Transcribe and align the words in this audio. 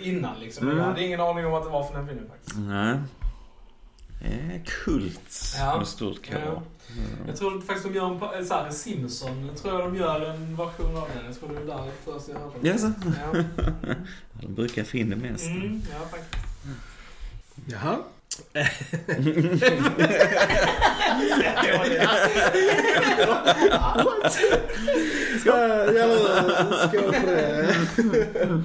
innan 0.00 0.40
liksom. 0.40 0.66
Men 0.66 0.76
jag 0.76 0.84
hade 0.84 1.02
ingen 1.04 1.20
aning 1.20 1.46
om 1.46 1.54
att 1.54 1.64
det 1.64 1.70
var 1.70 1.84
från 1.84 1.96
den 1.96 2.06
filmen 2.08 2.26
faktiskt. 2.30 2.56
Nej. 2.58 2.96
Eh, 4.24 4.62
kult. 4.84 5.54
Ja. 5.58 5.78
Med 5.78 5.86
stort 5.86 6.26
K. 6.30 6.34
Ja. 6.46 6.62
Jag 7.26 7.36
tror 7.36 7.60
faktiskt 7.60 7.86
de 7.88 7.94
gör 7.94 8.06
en, 8.12 8.18
pa- 8.20 8.44
så 8.44 8.54
här, 8.54 8.70
Simpson, 8.70 9.50
tror 9.62 9.80
jag 9.80 9.92
de 9.92 9.96
gör 9.98 10.20
en 10.30 10.56
version 10.56 10.96
av 10.96 11.08
den. 11.16 11.24
Jag 11.26 11.38
tror 11.40 11.48
det 11.48 11.54
var 11.54 11.76
där 11.84 11.90
först 12.04 12.28
jag 12.28 12.34
hörde. 12.40 12.68
Jaså? 12.68 12.92
Ja. 13.32 13.42
De 14.40 14.54
brukar 14.54 14.84
finna 14.84 15.16
mest. 15.16 15.44
Mm, 15.46 15.82
ja, 15.92 15.98
faktiskt. 16.10 16.44
Jaha. 17.66 17.96
Ska, 25.40 25.52
ska 26.88 26.96
jag 26.96 27.20
på 27.20 27.26
det? 27.26 27.74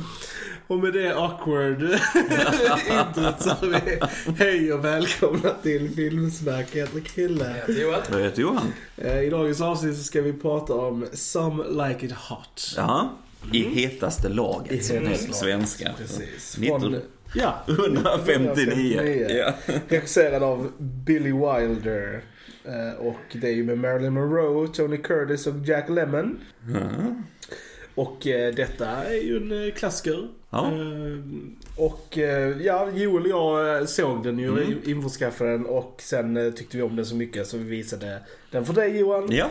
Och 0.67 0.79
med 0.79 0.93
det 0.93 1.15
awkward 1.15 1.81
introt 1.83 3.41
så 3.41 3.49
har 3.49 3.67
vi 3.67 3.99
hej 4.43 4.73
och 4.73 4.85
välkomna 4.85 5.49
till 5.63 5.89
Filmsnack. 5.95 6.67
Jag 6.71 6.79
heter 6.87 6.99
Krille. 6.99 7.45
Jag 7.47 7.53
heter 7.55 7.81
Joel. 7.81 8.01
Vad 8.11 8.21
heter 8.21 8.41
Johan? 8.41 8.73
Eh, 8.97 9.19
I 9.19 9.29
dagens 9.29 9.61
avsnitt 9.61 9.97
så 9.97 10.03
ska 10.03 10.21
vi 10.21 10.33
prata 10.33 10.73
om 10.73 11.05
Some 11.13 11.63
Like 11.69 12.05
It 12.05 12.11
Hot. 12.11 12.73
Ja. 12.77 13.13
I 13.53 13.63
hetaste 13.63 14.29
laget 14.29 14.71
I 14.71 14.79
som 14.83 14.97
är 14.97 15.27
på 15.27 15.33
svenska. 15.33 15.91
Precis. 15.97 16.57
19 16.57 16.81
Från, 16.81 17.01
ja, 17.35 17.63
159. 17.67 19.01
Ja. 19.29 19.53
regisserad 19.87 20.43
av 20.43 20.71
Billy 20.77 21.31
Wilder. 21.31 22.23
Eh, 22.65 22.99
Och 22.99 23.15
det 23.41 23.47
är 23.47 23.53
ju 23.53 23.63
med 23.63 23.77
Marilyn 23.77 24.13
Monroe, 24.13 24.67
Tony 24.67 24.97
Curtis 24.97 25.47
och 25.47 25.53
Jack 25.65 25.89
Lemmon. 25.89 26.39
Ja. 26.73 27.15
Och 27.95 28.27
eh, 28.27 28.53
detta 28.55 28.87
är 28.87 29.13
ju 29.23 29.37
en 29.65 29.71
klassiker. 29.71 30.27
Ja. 30.49 30.65
Eh, 30.67 31.17
och 31.77 32.17
eh, 32.17 32.57
ja, 32.61 32.89
Joel 32.95 33.23
och 33.23 33.29
jag 33.29 33.77
eh, 33.79 33.85
såg 33.85 34.23
den 34.23 34.39
ju, 34.39 34.47
Mm. 34.47 34.63
mm. 34.63 34.77
införskaffade 34.85 35.51
den 35.51 35.65
och 35.65 35.95
sen 36.03 36.53
tyckte 36.55 36.77
vi 36.77 36.83
om 36.83 36.95
den 36.95 37.05
så 37.05 37.15
mycket 37.15 37.47
så 37.47 37.57
vi 37.57 37.63
visade 37.63 38.19
den 38.51 38.65
för 38.65 38.73
dig 38.73 38.97
Johan. 38.99 39.27
Ja. 39.31 39.49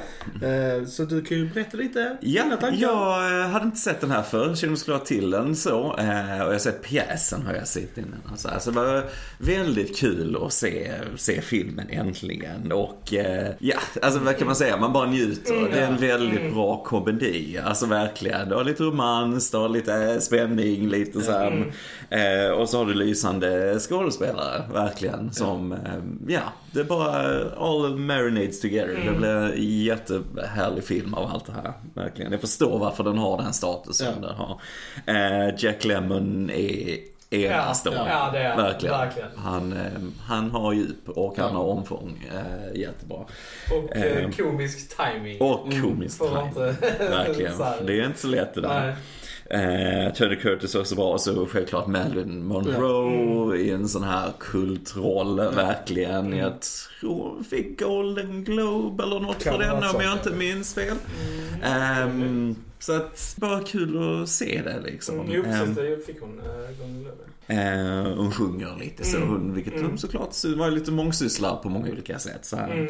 Så 0.87 1.05
du 1.05 1.23
kan 1.23 1.39
ju 1.39 1.51
berätta 1.51 1.77
lite 1.77 2.17
Ja, 2.21 3.31
jag 3.31 3.49
hade 3.49 3.65
inte 3.65 3.79
sett 3.79 4.01
den 4.01 4.11
här 4.11 4.23
förr, 4.23 4.55
kände 4.55 4.67
mig 4.71 4.77
skulle 4.77 4.97
ha 4.97 5.05
till 5.05 5.31
den 5.31 5.57
så. 5.57 5.79
Och 5.81 6.01
jag 6.01 6.45
har 6.53 6.59
sett 6.59 6.83
pjäsen 6.83 7.43
har 7.47 7.55
jag 7.55 7.69
sett 7.69 7.99
innan. 7.99 8.21
Alltså, 8.31 8.49
alltså 8.49 8.71
det 8.71 8.81
var 8.81 9.05
väldigt 9.39 9.97
kul 9.97 10.37
att 10.47 10.53
se, 10.53 10.93
se 11.17 11.41
filmen 11.41 11.87
äntligen. 11.91 12.73
Och 12.73 13.13
ja, 13.59 13.77
alltså 14.03 14.21
vad 14.21 14.39
kan 14.39 14.47
man 14.47 14.57
säga, 14.57 14.77
man 14.77 14.93
bara 14.93 15.07
njuter. 15.11 15.69
Det 15.73 15.81
är 15.81 15.87
en 15.87 15.97
väldigt 15.97 16.55
bra 16.55 16.83
komedi. 16.85 17.59
Alltså 17.65 17.87
verkligen. 17.87 18.49
Det 18.49 18.55
har 18.55 18.65
lite 18.65 18.83
romans, 18.83 19.51
det 19.51 19.59
har 19.59 19.69
lite 19.69 20.21
spänning, 20.21 20.89
lite 20.99 21.21
så 21.21 21.33
här. 21.33 21.73
Eh, 22.11 22.51
Och 22.51 22.69
så 22.69 22.79
har 22.79 22.87
du 22.87 22.95
lysande 22.95 23.79
skådespelare, 23.81 24.63
verkligen. 24.73 25.33
Som, 25.33 25.73
eh, 25.73 25.79
ja, 26.29 26.41
det 26.73 26.81
är 26.81 26.85
bara 26.85 27.45
all 27.59 27.97
marinates 27.97 28.61
together. 28.61 29.01
Det 29.13 29.19
blir 29.19 29.29
en 29.31 29.53
jättehärlig 29.85 30.85
film 30.85 31.15
av 31.15 31.31
allt 31.31 31.47
det 31.47 31.53
här. 31.53 31.73
Verkligen. 31.95 32.33
Jag 32.33 32.41
förstår 32.41 32.79
varför 32.79 33.05
den 33.05 33.19
har 33.19 33.43
den 33.43 33.53
statusen 33.53 34.15
Ja. 34.23 34.29
den 34.29 34.37
har. 34.37 34.61
Eh, 35.49 35.55
Jack 35.59 35.85
Lemmon 35.85 36.51
är 36.51 36.97
enastående. 37.31 38.05
Ja, 38.11 38.37
är 38.37 38.49
han. 38.49 38.57
verkligen. 38.57 38.99
Verkligen. 38.99 39.29
Han, 39.37 39.73
eh, 39.73 39.79
han 40.27 40.51
har 40.51 40.73
djup 40.73 41.09
och 41.09 41.39
han 41.39 41.49
Ja. 41.53 41.57
har 41.59 41.65
omfång. 41.65 42.29
Eh, 42.35 42.81
jättebra. 42.81 43.19
Och 43.71 43.97
eh, 43.97 44.03
Eh, 44.25 44.31
komisk 44.31 44.97
timing. 44.97 45.41
Och 45.41 45.69
komiskt 45.83 46.19
Får 46.19 46.29
timing. 46.29 46.55
Verkligen. 47.11 47.53
Det 47.87 48.01
är 48.01 48.07
inte 48.07 48.19
så 48.21 48.27
lätt 48.29 48.55
det 48.55 48.61
där. 48.61 48.81
Nej. 48.87 48.95
Eh, 49.51 50.13
Tony 50.15 50.37
Curtis 50.37 50.75
är 50.75 50.81
också 50.81 50.95
bra, 50.95 51.19
så 51.19 51.47
självklart 51.47 51.87
Marilyn 51.87 52.45
Monroe 52.47 53.57
i 53.57 53.71
en 53.71 53.89
sån 53.89 54.05
här 54.05 54.33
kultroll, 54.41 55.37
verkligen. 55.37 56.33
Jag 56.37 56.53
tror 57.01 57.29
hon 57.35 57.45
fick 57.45 57.81
Golden 57.81 58.45
Globe 58.45 59.03
eller 59.05 59.21
något 59.21 59.43
för 59.43 59.59
den 59.59 59.71
om 59.95 60.01
jag 60.03 60.13
inte 60.13 60.31
minns 60.31 60.75
fel. 60.75 60.97
Ehm, 61.63 62.57
så 62.79 62.93
att, 62.97 63.35
bara 63.37 63.61
kul 63.63 64.23
att 64.23 64.29
se 64.29 64.63
det 64.65 64.81
liksom. 64.91 65.21
Mm, 65.21 65.33
jo, 65.33 65.43
precis. 65.43 65.77
Det 65.77 66.07
fick 66.07 66.21
hon. 66.21 66.39
äh, 66.39 66.45
Golden 66.79 67.01
Globe. 67.03 67.25
Eh, 67.47 68.17
hon 68.17 68.31
sjunger 68.33 68.77
lite 68.81 69.05
så, 69.05 69.17
Mm. 69.17 69.29
hon, 69.29 69.55
vilket 69.55 69.75
Mm. 69.75 69.87
hon 69.87 69.99
såklart 69.99 70.33
så 70.33 70.55
var 70.57 70.71
lite 70.71 70.91
mångsysslare 70.93 71.57
på 71.63 71.69
många 71.69 71.91
olika 71.91 72.19
sätt. 72.19 72.45
Så, 72.45 72.57
här. 72.57 72.89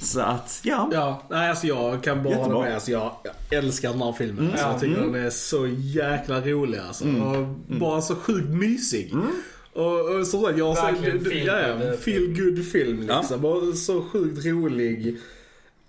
Mm. 0.00 0.06
Så 0.06 0.20
att, 0.20 0.60
ja. 0.64 0.90
Ja, 0.92 1.22
nej 1.30 1.48
alltså 1.50 1.66
jag 1.66 2.02
kan 2.02 2.22
bara 2.22 2.28
Jättebra. 2.34 2.52
hålla 2.54 2.64
med. 2.66 2.74
Alltså 2.74 2.90
jag, 2.90 3.12
jag 3.22 3.58
älskar 3.64 3.90
den 3.90 4.02
här 4.02 4.12
filmen. 4.12 4.38
Mm. 4.38 4.50
Alltså 4.52 4.66
jag 4.66 4.80
tycker 4.80 4.96
Mm. 5.00 5.12
den 5.12 5.24
är 5.26 5.30
så 5.30 5.66
jäkla 5.78 6.40
rolig 6.40 6.78
alltså. 6.78 7.04
Mm. 7.04 7.22
Och 7.22 7.46
bara 7.80 8.00
så 8.00 8.14
sjukt 8.16 8.48
mysig. 8.48 9.14
Och, 9.72 10.00
och 10.16 10.26
som 10.26 10.42
sagt, 10.42 10.58
jag 10.58 10.72
har 10.74 10.92
Verkligen 10.92 11.20
sett- 11.24 11.32
feel 11.32 11.46
ja, 11.46 11.72
good, 11.76 11.86
ja, 11.92 11.96
feel 11.96 12.26
good 12.26 12.66
film 12.66 13.04
Ja. 13.08 13.18
liksom. 13.20 13.44
Och 13.44 13.74
så 13.74 14.02
sjukt 14.02 14.46
rolig. 14.46 15.16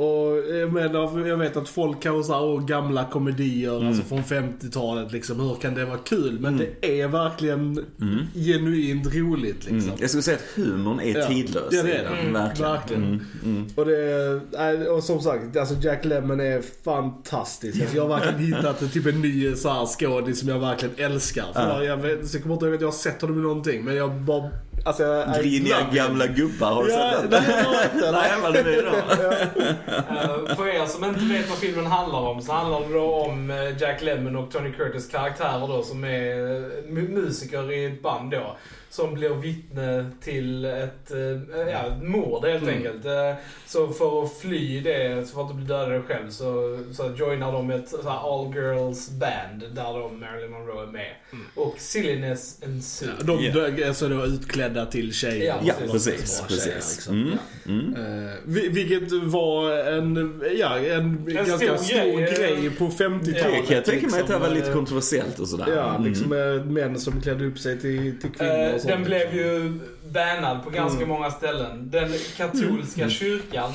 Och 0.02 0.38
jag 0.56 0.74
menar, 0.74 1.28
jag 1.28 1.38
vet 1.38 1.58
att 1.58 1.70
folk 1.70 2.02
kanske 2.04 2.24
såhär, 2.28 2.44
åh 2.44 2.66
gamla 2.66 3.06
komedier 3.06 3.76
Mm. 3.76 3.88
alltså 3.88 4.04
från 4.04 4.24
50-talet 4.24 5.12
liksom. 5.12 5.40
Hur 5.40 5.56
kan 5.56 5.76
det 5.76 5.86
vara 5.86 5.98
kul? 5.98 6.38
Men 6.40 6.58
det 6.58 7.02
är 7.02 7.08
verkligen 7.08 7.86
Mm. 8.02 8.20
genuint 8.36 9.16
roligt 9.16 9.56
liksom. 9.66 9.78
Mm. 9.90 9.96
Jag 10.00 10.10
skulle 10.10 10.24
säga 10.24 10.38
att 10.38 10.64
humorn 10.64 11.00
är 11.00 11.20
Ja. 11.20 11.28
tidlös. 11.28 11.64
Ja, 11.72 11.84
det 11.84 11.92
är 11.94 12.04
den, 12.04 12.16
den. 12.24 12.34
Verkligen. 12.34 12.72
Verkligen. 12.72 13.04
Mm. 13.04 13.20
Mm. 13.46 13.66
Och, 13.76 13.86
det, 13.86 14.90
och 14.90 15.04
som 15.04 15.20
sagt, 15.22 15.58
alltså 15.58 15.76
Jack 15.82 16.06
Lemmon 16.06 16.40
är 16.40 16.62
fantastisk. 16.84 17.82
Alltså 17.82 17.96
jag 17.96 18.04
har 18.08 18.20
verkligen 18.20 18.40
hittat 18.54 18.94
typ 18.94 19.06
en 19.06 19.22
ny 19.22 19.54
skådis 20.00 20.40
som 20.40 20.50
jag 20.50 20.60
verkligen 20.60 20.96
älskar. 21.12 21.46
För 21.54 21.62
Ja. 21.62 21.84
jag, 21.84 21.98
vet, 21.98 22.28
så 22.28 22.36
jag 22.38 22.44
kommer 22.44 22.56
inte 22.56 22.66
ihåg 22.66 22.76
att 22.76 22.82
jag 22.82 22.88
har 22.88 22.94
sett 22.94 23.22
honom 23.22 23.40
i 23.40 23.42
någonting, 23.42 23.86
men 23.86 23.96
jag 23.96 24.12
bara... 24.22 24.50
Alltså 24.84 25.26
Griniga 25.42 25.78
gamla 25.94 26.28
gubbar, 26.28 26.72
har 26.74 26.84
du 26.84 26.92
Ja, 26.92 27.14
sett 27.22 27.32
den? 27.32 27.44
nej, 28.12 28.32
jag 28.32 28.42
har 28.42 28.58
inte. 28.58 28.64
Det 28.72 30.56
för 30.56 30.68
er 30.68 30.86
som 30.86 31.04
inte 31.04 31.20
vet 31.26 31.50
vad 31.50 31.58
filmen 31.58 31.86
handlar 31.86 32.20
om 32.20 32.42
så 32.42 32.52
handlar 32.52 32.80
det 32.88 32.94
då 32.94 33.14
om 33.14 33.52
eh, 33.52 33.82
Jack 33.82 34.02
Lemmon 34.02 34.36
och 34.36 34.52
Tony 34.52 34.72
Curtis 34.72 35.08
karaktärer 35.10 35.68
då 35.68 35.84
som 35.84 36.04
är 36.04 36.36
eh, 36.36 36.62
mu- 36.92 37.10
musiker 37.10 37.72
i 37.72 37.86
ett 37.86 38.02
band 38.02 38.32
då. 38.32 38.58
Som 38.92 39.14
blir 39.14 39.30
vittne 39.30 40.06
till 40.24 40.66
ett, 40.66 41.12
eh, 41.12 41.70
ja, 41.72 41.86
ett 41.88 42.04
mord 42.04 42.46
helt 42.46 42.64
Mm. 42.64 42.76
enkelt. 42.76 43.06
Eh, 43.06 43.34
Så 43.66 43.88
för 43.88 44.24
att 44.24 44.34
fly 44.38 44.80
det, 44.82 45.28
så 45.28 45.34
för 45.34 45.42
att 45.42 45.46
inte 45.52 45.56
bli 45.58 45.66
dödade 45.66 46.02
själv 46.02 46.30
så, 46.30 46.80
så 46.94 47.12
joinar 47.18 47.52
de 47.52 47.72
ett 47.72 47.90
så 47.90 48.02
här 48.10 48.20
all 48.34 48.54
girls 48.56 49.10
band 49.10 49.76
där 49.76 49.94
då 50.00 50.10
Marilyn 50.20 50.52
Monroe 50.52 50.84
är 50.84 50.88
med. 50.92 51.12
Och 51.56 51.76
silliness 51.78 52.60
ensues. 52.64 53.10
Ja, 53.20 53.26
de 53.26 53.44
Ja. 53.46 53.68
yeah. 53.68 53.90
är 53.90 53.94
så 53.94 54.08
då 54.08 54.26
utklädda 54.26 54.86
till 54.86 55.14
tjejer. 55.14 55.46
Ja, 55.46 55.56
Ja, 55.66 55.74
precis. 55.92 56.42
precis. 56.48 56.64
Tjejer, 56.64 56.76
liksom. 56.76 57.38
Mm. 57.66 57.96
Mm. 57.96 58.32
Vi- 58.46 58.70
vilket 58.70 59.12
var 59.24 59.72
en, 59.72 60.42
ja, 60.60 60.78
en, 60.78 61.26
ganska 61.26 61.58
stor 61.58 61.78
stor 61.78 62.18
grej, 62.20 62.58
grej, 62.62 62.70
på 62.70 62.86
50-talet. 62.90 63.34
Det 63.62 63.66
kan 63.68 63.76
jag 63.76 63.86
tänka 63.86 64.08
mig 64.08 64.22
att 64.22 64.28
det 64.28 64.34
var 64.38 64.40
liksom, 64.50 64.56
lite 64.60 64.74
kontroversiellt 64.74 65.40
och 65.40 65.48
sådär. 65.48 65.66
Ja, 65.76 65.96
Mm. 65.96 66.10
liksom 66.10 66.34
eh, 66.34 66.66
män 66.66 67.00
som 67.00 67.22
klädde 67.22 67.46
upp 67.46 67.60
sig 67.60 67.80
till, 67.80 68.20
till 68.22 68.30
kvinnor 68.32 68.74
och 68.76 68.81
sånt. 68.81 68.81
Den 68.88 69.04
blev 69.04 69.36
ju 69.36 69.80
bannad 70.12 70.64
på 70.64 70.70
ganska 70.70 70.98
Mm. 70.98 71.10
många 71.10 71.32
ställen. 71.32 71.90
Den 71.92 72.12
katolska 72.38 73.10
kyrkan 73.10 73.72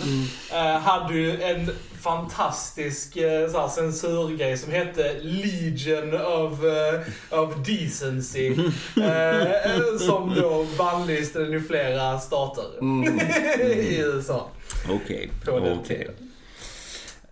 eh, 0.52 0.78
hade 0.78 1.14
ju 1.14 1.42
en 1.42 1.70
fantastisk 2.02 3.16
eh, 3.16 3.68
censurgrej 3.68 4.58
som 4.58 4.72
hette 4.72 5.16
Legion 5.22 6.14
of, 6.14 6.52
eh, 6.64 7.40
of 7.40 7.54
Decency. 7.66 8.46
Eh, 8.96 9.98
som 10.06 10.34
då 10.36 10.66
bannlistade 10.78 11.44
den 11.44 11.54
i 11.54 11.60
flera 11.60 12.18
stater 12.20 12.64
i 13.72 13.98
USA. 13.98 14.48
Okej, 14.90 15.30
okej. 15.48 15.78
tiden. 15.98 16.14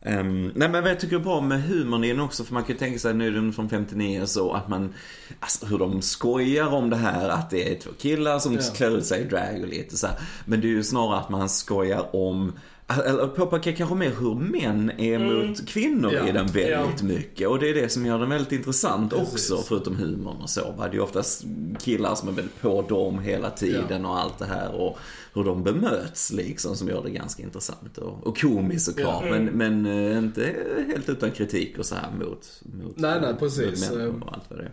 Ehm, 0.06 0.52
nej 0.54 0.68
men 0.68 0.82
vad 0.82 0.90
jag 0.90 1.00
tycker 1.00 1.16
är 1.16 1.20
bra 1.20 1.40
med 1.40 1.62
humorn 1.62 2.04
i 2.04 2.08
den 2.08 2.20
också, 2.20 2.44
för 2.44 2.54
man 2.54 2.62
kan 2.64 2.72
ju 2.74 2.78
tänka 2.78 2.98
sig 2.98 3.14
nu 3.14 3.26
är 3.26 3.30
den 3.30 3.52
från 3.52 3.68
59 3.68 4.26
så 4.26 4.52
att 4.52 4.68
man, 4.68 4.94
alltså 5.40 5.66
hur 5.66 5.78
de 5.78 6.02
skojar 6.02 6.74
om 6.74 6.90
det 6.90 6.96
här 6.96 7.28
att 7.28 7.50
det 7.50 7.72
är 7.72 7.80
två 7.80 7.90
killar 7.98 8.38
som 8.38 8.54
Ja. 8.54 8.60
klär 8.76 8.96
ut 8.98 9.06
sig 9.06 9.20
i 9.20 9.24
drag 9.24 9.60
och 9.62 9.68
lite 9.68 9.96
så 9.96 10.06
här. 10.06 10.16
Men 10.44 10.60
det 10.60 10.66
är 10.66 10.70
ju 10.70 10.84
snarare 10.84 11.18
att 11.18 11.28
man 11.30 11.48
skojar 11.48 12.16
om 12.16 12.52
eller 12.86 13.26
påpekar 13.26 13.72
kanske 13.72 13.94
mer 13.96 14.12
hur 14.20 14.34
män 14.34 14.90
är 14.98 15.18
mot 15.18 15.66
kvinnor 15.68 16.12
Ja. 16.12 16.28
i 16.28 16.32
den 16.32 16.46
väldigt 16.46 17.00
Ja. 17.00 17.06
mycket. 17.06 17.48
Och 17.48 17.58
det 17.58 17.70
är 17.70 17.74
det 17.74 17.88
som 17.88 18.06
gör 18.06 18.18
den 18.18 18.28
väldigt 18.30 18.52
intressant 18.52 19.12
Precis. 19.12 19.50
också, 19.50 19.64
förutom 19.68 19.96
humorn 19.96 20.36
och 20.42 20.50
så. 20.50 20.60
va. 20.60 20.84
Det 20.84 20.90
är 20.90 20.92
ju 20.92 21.00
oftast 21.00 21.44
killar 21.80 22.14
som 22.14 22.28
är 22.28 22.32
väldigt 22.32 22.60
på 22.60 22.82
dem 22.88 23.18
hela 23.18 23.50
tiden 23.50 24.04
och 24.04 24.18
allt 24.18 24.38
det 24.38 24.44
här. 24.44 24.74
Och 24.74 24.98
hur 25.34 25.44
de 25.44 25.62
bemöts 25.62 26.32
liksom, 26.32 26.76
som 26.76 26.88
gör 26.88 27.02
det 27.02 27.10
ganska 27.10 27.42
intressant. 27.42 27.98
Och, 27.98 28.26
och 28.26 28.38
komiskt 28.40 28.84
såklart, 28.84 29.24
men, 29.30 29.44
men 29.44 29.86
eh, 29.86 30.18
inte 30.18 30.54
helt 30.86 31.08
utan 31.08 31.30
kritik 31.30 31.78
och 31.78 31.86
så 31.86 31.94
här 31.94 32.10
mot, 32.18 32.60
mot, 32.84 32.96
Nej, 32.98 33.18
nej, 33.20 33.34
precis. 33.38 33.90
mot 33.90 33.98
män 33.98 34.22
och 34.22 34.32
allt 34.32 34.44
vad 34.48 34.58
det 34.58 34.64
är. 34.64 34.72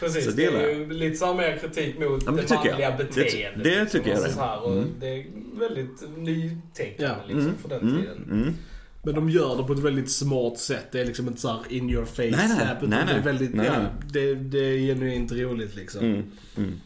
Precis, 0.00 0.24
Så 0.24 0.30
det 0.30 0.44
är 0.44 0.68
ju 0.70 0.92
lite 0.92 1.34
mer 1.34 1.56
kritik 1.58 1.98
mot 1.98 2.24
men 2.24 2.36
det 2.36 2.42
det 2.42 2.54
manliga 2.54 2.90
Det- 2.90 3.04
beteendet. 3.04 3.64
det 3.64 3.70
liksom, 3.80 3.86
tycker 4.00 4.10
jag 4.10 4.18
och 4.20 4.24
det. 4.26 4.32
så 4.32 4.40
här, 4.40 4.62
och 4.64 4.72
Mm. 4.72 4.88
Det 5.00 5.06
är 5.06 5.26
väldigt 5.58 6.02
nytänkande 6.16 7.04
Ja. 7.04 7.16
liksom, 7.26 7.52
för 7.62 7.68
den 7.68 7.80
Mm, 7.80 7.96
tiden. 8.02 8.24
mm. 8.30 8.54
Men 9.02 9.14
de 9.14 9.30
gör 9.30 9.56
det 9.56 9.62
på 9.64 9.72
ett 9.72 9.78
väldigt 9.78 10.10
smart 10.10 10.58
sätt. 10.58 10.86
Det 10.92 11.00
är 11.00 11.04
liksom 11.04 11.28
inte 11.28 11.40
såhär 11.40 11.60
in 11.68 11.90
your 11.90 12.04
face 12.04 12.22
Nej, 12.22 12.30
nej. 12.32 12.76
utan 12.76 12.90
Nej, 12.90 12.98
Det 13.06 13.10
är 13.10 13.14
nej. 13.14 13.22
väldigt, 13.24 13.54
Nej, 13.54 13.66
ja, 13.66 13.72
nej. 13.78 13.88
det, 14.12 14.34
det 14.34 14.58
är 14.58 14.78
genuint 14.78 15.32
roligt 15.32 15.76
liksom. 15.76 16.00
Mm, 16.04 16.22
mm. 16.56 16.80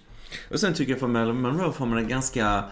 Och 0.50 0.60
sen 0.60 0.74
tycker 0.74 0.92
jag 0.92 1.00
för 1.00 1.06
Marilyn 1.06 1.40
Monroe 1.40 1.72
får 1.72 1.86
man 1.86 1.98
en 1.98 2.08
ganska 2.08 2.64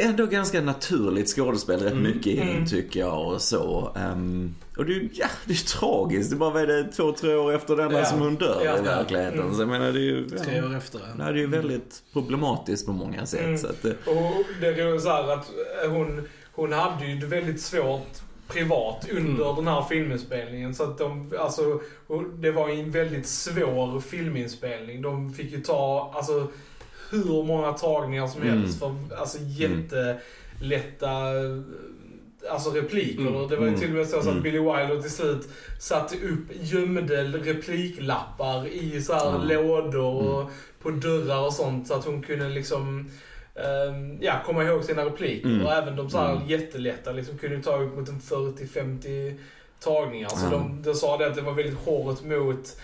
Ändå 0.00 0.26
ganska 0.26 0.60
naturligt 0.60 1.28
skådespel 1.28 1.80
rätt 1.80 1.96
mycket 1.96 2.26
i 2.26 2.36
den 2.36 2.66
tycker 2.66 3.00
jag 3.00 3.26
och 3.32 3.42
så. 3.42 3.92
Ehm, 3.96 4.54
och 4.76 4.84
det 4.84 4.92
är 4.92 4.94
ju 4.94 5.08
ja, 5.12 5.26
det 5.44 5.52
är 5.52 5.78
tragiskt. 5.78 6.30
Det 6.30 6.36
är 6.36 6.38
bara 6.38 6.50
vad 6.50 6.62
är 6.62 6.66
det, 6.66 6.92
två, 6.92 7.12
tre 7.12 7.34
år 7.34 7.52
efter 7.54 7.76
denna 7.76 7.98
Ja. 7.98 8.04
som 8.04 8.20
hon 8.20 8.34
dör 8.36 8.62
Ja. 8.64 8.78
i 8.78 8.82
verkligheten. 8.82 9.40
Mm. 9.40 9.54
Så 9.54 9.60
jag 9.62 9.68
menar 9.68 9.92
det 9.92 9.98
är 9.98 10.02
ju... 10.02 10.28
Tre 10.30 10.62
år 10.62 10.76
efter. 10.76 11.00
det 11.18 11.24
är 11.24 11.34
ju 11.34 11.46
väldigt 11.46 12.02
problematiskt 12.12 12.86
på 12.86 12.92
många 12.92 13.26
sätt. 13.26 13.40
Mm. 13.44 13.58
Så 13.58 13.66
att, 13.66 13.84
eh, 13.84 13.90
Och 14.06 14.44
det 14.60 14.66
är 14.66 14.92
ju 14.92 15.00
så 15.00 15.08
här 15.08 15.32
att 15.32 15.50
eh, 15.84 15.90
hon, 15.90 16.28
hon 16.52 16.72
hade 16.72 17.06
ju 17.06 17.18
det 17.18 17.26
väldigt 17.26 17.60
svårt 17.60 18.08
privat 18.48 19.06
under 19.10 19.44
Mm. 19.44 19.56
den 19.56 19.66
här 19.66 19.82
filminspelningen. 19.88 20.74
Så 20.74 20.82
att 20.82 20.98
de, 20.98 21.32
alltså, 21.38 21.80
det 22.34 22.50
var 22.50 22.68
ju 22.68 22.80
en 22.80 22.90
väldigt 22.90 23.26
svår 23.26 24.00
filminspelning. 24.00 25.02
De 25.02 25.32
fick 25.34 25.52
ju 25.52 25.60
ta, 25.60 26.12
alltså, 26.16 26.46
hur 27.16 27.42
många 27.42 27.72
tagningar 27.72 28.26
som 28.26 28.42
Mm. 28.42 28.58
helst 28.58 28.78
för, 28.78 28.94
alltså 29.18 29.38
jättelätta, 29.40 31.10
alltså 32.50 32.70
repliker. 32.70 33.20
Mm. 33.26 33.48
Det 33.48 33.56
var 33.56 33.62
ju 33.62 33.68
Mm. 33.68 33.80
till 33.80 33.90
och 33.90 33.96
med 33.96 34.06
så, 34.08 34.22
så 34.22 34.28
Mm. 34.28 34.36
att 34.36 34.42
Billy 34.42 34.58
Wilder 34.58 35.00
till 35.02 35.10
slut 35.10 35.48
satte 35.80 36.14
upp 36.16 36.46
gömde 36.60 37.24
repliklappar 37.24 38.66
i 38.66 39.02
så 39.02 39.12
här 39.14 39.34
Mm. 39.36 39.48
lådor 39.48 40.04
och 40.24 40.50
på 40.82 40.90
dörrar 40.90 41.46
och 41.46 41.52
sånt 41.52 41.88
så 41.88 41.94
att 41.94 42.04
hon 42.04 42.22
kunde 42.22 42.48
liksom 42.48 43.10
ehm, 43.56 44.18
ja, 44.20 44.32
komma 44.46 44.64
ihåg 44.64 44.84
sina 44.84 45.04
repliker. 45.04 45.48
Mm. 45.48 45.66
Och 45.66 45.72
även 45.72 45.96
de 45.96 46.10
så 46.10 46.18
här 46.18 46.32
Mm. 46.36 46.48
jättelätta 46.48 47.12
liksom 47.12 47.38
kunde 47.38 47.62
ta 47.62 47.76
upp 47.82 47.96
mot 47.96 48.08
en 48.08 48.20
40-50 48.20 49.38
tagningar. 49.80 50.28
Så 50.28 50.46
Ja. 50.46 50.50
de, 50.50 50.82
de 50.82 50.94
sa 50.94 51.16
det 51.16 51.26
att 51.26 51.34
det 51.34 51.40
var 51.42 51.52
väldigt 51.52 51.78
hårt 51.78 52.24
mot, 52.24 52.76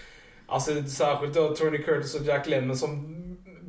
alltså 0.46 0.70
särskilt 0.82 1.34
då 1.34 1.54
Tony 1.56 1.78
Curtis 1.78 2.14
och 2.14 2.26
Jack 2.26 2.48
Lemmon 2.48 2.76
som 2.76 3.16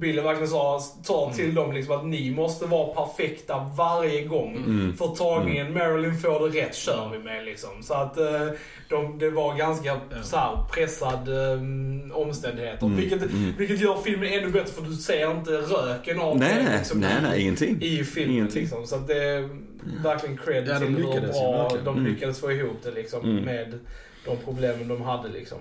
Billy 0.02 0.22
verkligen 0.22 0.48
sa, 0.50 0.80
ta 1.06 1.34
till 1.34 1.56
dem 1.56 1.72
liksom 1.72 1.96
att 1.96 2.06
ni 2.06 2.32
måste 2.32 2.66
vara 2.66 3.06
perfekta 3.06 3.72
varje 3.78 4.24
gång. 4.24 4.56
Mm. 4.58 4.98
För 4.98 5.08
tagningen 5.08 5.74
Marilyn 5.74 6.18
får 6.18 6.50
det 6.50 6.62
rätt 6.62 6.76
kör 6.76 7.10
vi 7.14 7.20
med 7.20 7.46
liksom. 7.46 7.70
Så 7.84 7.94
att 7.94 8.18
eh, 8.18 8.48
de, 8.90 9.20
det 9.20 9.30
var 9.30 9.56
ganska 9.56 9.98
så 10.24 10.36
här, 10.38 10.66
pressad 10.74 11.30
um, 11.30 12.12
omständigheter. 12.16 12.86
Mm. 12.86 12.98
Vilket, 12.98 13.22
Mm. 13.22 13.54
vilket 13.58 13.80
gör 13.80 13.98
filmen 13.98 14.34
ännu 14.34 14.50
bättre 14.52 14.74
för 14.74 14.82
du 14.82 14.94
ser 14.96 15.32
inte 15.32 15.52
röken 15.52 16.20
av 16.20 16.38
Nej, 16.38 16.64
det 16.70 16.78
liksom, 16.78 17.00
nej, 17.00 17.18
i- 17.20 17.22
nej, 17.22 17.42
ingenting. 17.42 17.78
i 17.82 18.04
filmen. 18.04 18.36
Ingenting. 18.36 18.62
Liksom. 18.62 18.86
Så 18.88 18.96
att 18.96 19.08
det 19.08 19.24
är 19.24 19.50
verkligen 20.04 20.38
cred 20.38 20.68
Ja, 20.68 20.80
de 20.80 20.86
till 20.86 20.96
hur 20.96 21.04
bra 21.32 21.70
de 21.86 21.98
Mm. 21.98 22.12
lyckades 22.14 22.40
få 22.40 22.52
ihop 22.52 22.78
det 22.84 22.92
liksom, 22.92 23.22
Mm. 23.26 23.44
med 23.44 23.80
de 24.26 24.38
problemen 24.46 24.88
de 24.88 25.02
hade. 25.02 25.30
Liksom. 25.30 25.58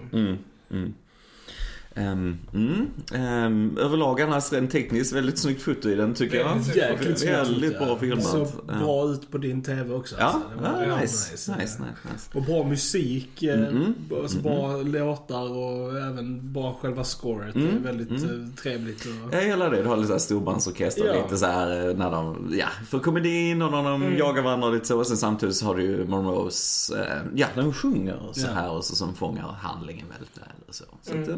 Mm, 1.95 2.09
mm. 2.13 2.37
Ehm, 2.55 2.87
mm. 3.13 3.25
Ehm, 3.45 3.79
överlag 3.79 4.21
annars 4.21 4.53
rent 4.53 4.71
tekniskt 4.71 5.13
väldigt 5.13 5.39
snyggt 5.39 5.63
foto 5.63 5.89
i 5.91 5.95
den 5.95 6.15
tycker 6.15 6.39
jag. 6.39 6.59
Jäkligt 6.77 7.19
snyggt. 7.19 7.33
Väldigt 7.35 7.79
bra 7.79 7.89
ja. 7.89 7.99
filmat. 7.99 8.25
Så 8.25 8.47
Ja. 8.69 8.75
bra 8.75 9.05
ut 9.05 9.31
på 9.31 9.39
din 9.39 9.63
TV 9.63 9.95
också. 9.95 10.17
Ja, 10.19 10.25
alltså. 10.25 10.41
Det 10.57 10.63
var 10.63 10.83
ja 10.83 10.97
nice, 11.01 11.33
nice, 11.33 11.57
nice, 11.59 11.83
nice. 12.13 12.31
Och 12.39 12.43
bra 12.43 12.65
musik. 12.65 13.43
eh, 13.43 13.55
Mm, 13.69 13.95
alltså 14.23 14.39
Bra 14.39 14.77
låtar 14.77 15.51
och 15.57 15.99
även 15.99 16.53
bra 16.53 16.79
själva 16.83 17.05
scoret. 17.05 17.55
Det 17.55 17.61
är 17.61 17.69
Mm, 17.69 17.83
väldigt 17.83 18.11
mm. 18.25 18.45
eh, 18.45 18.55
trevligt. 18.63 19.05
Och... 19.27 19.35
Jag 19.35 19.47
gillar 19.47 19.71
det. 19.71 19.83
Du 19.83 19.89
har 19.89 19.97
lite 19.97 20.13
så 20.13 20.19
storbandsorkester 20.19 21.05
Ja. 21.07 21.23
lite 21.23 21.37
så 21.37 21.47
här 21.47 21.89
eh, 21.89 21.97
när 21.97 22.11
de, 22.11 22.51
ja, 22.59 22.67
för 22.89 22.99
komedin 22.99 23.63
och 23.63 23.71
när 23.73 23.83
de 23.91 24.03
Mm. 24.03 24.19
jagar 24.19 24.43
varandra 24.43 24.69
lite 24.69 24.87
så. 24.87 24.99
Och 24.99 25.07
sen 25.07 25.17
samtidigt 25.17 25.57
så 25.57 25.67
har 25.67 25.75
du 25.75 25.83
ju 25.83 26.07
Monroes, 26.07 26.93
ja, 27.35 27.47
när 27.57 27.63
hon 27.63 27.75
sjunger 27.75 28.21
så 28.33 28.47
Ja. 28.47 28.53
här 28.55 28.71
och 28.71 28.85
så 28.85 28.97
som 28.97 29.15
fångar 29.15 29.43
handlingen 29.61 30.07
väldigt 30.09 30.39
väl 30.39 30.47
och 30.69 30.75
så. 30.75 30.85
Så 31.03 31.13
Mm. 31.13 31.23
att, 31.23 31.29
eh, 31.29 31.37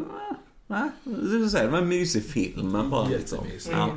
nej, 0.73 0.89
det 1.03 1.37
vill 1.37 1.49
säga, 1.49 1.63
det 1.63 1.69
var 1.69 1.77
en 1.79 1.87
mysig 1.89 2.25
film 2.25 2.71
men 2.71 2.89
bara 2.89 3.07
liksom. 3.07 3.37
Jättemysig. 3.45 3.71
Ja. 3.73 3.83
Mm. 3.83 3.95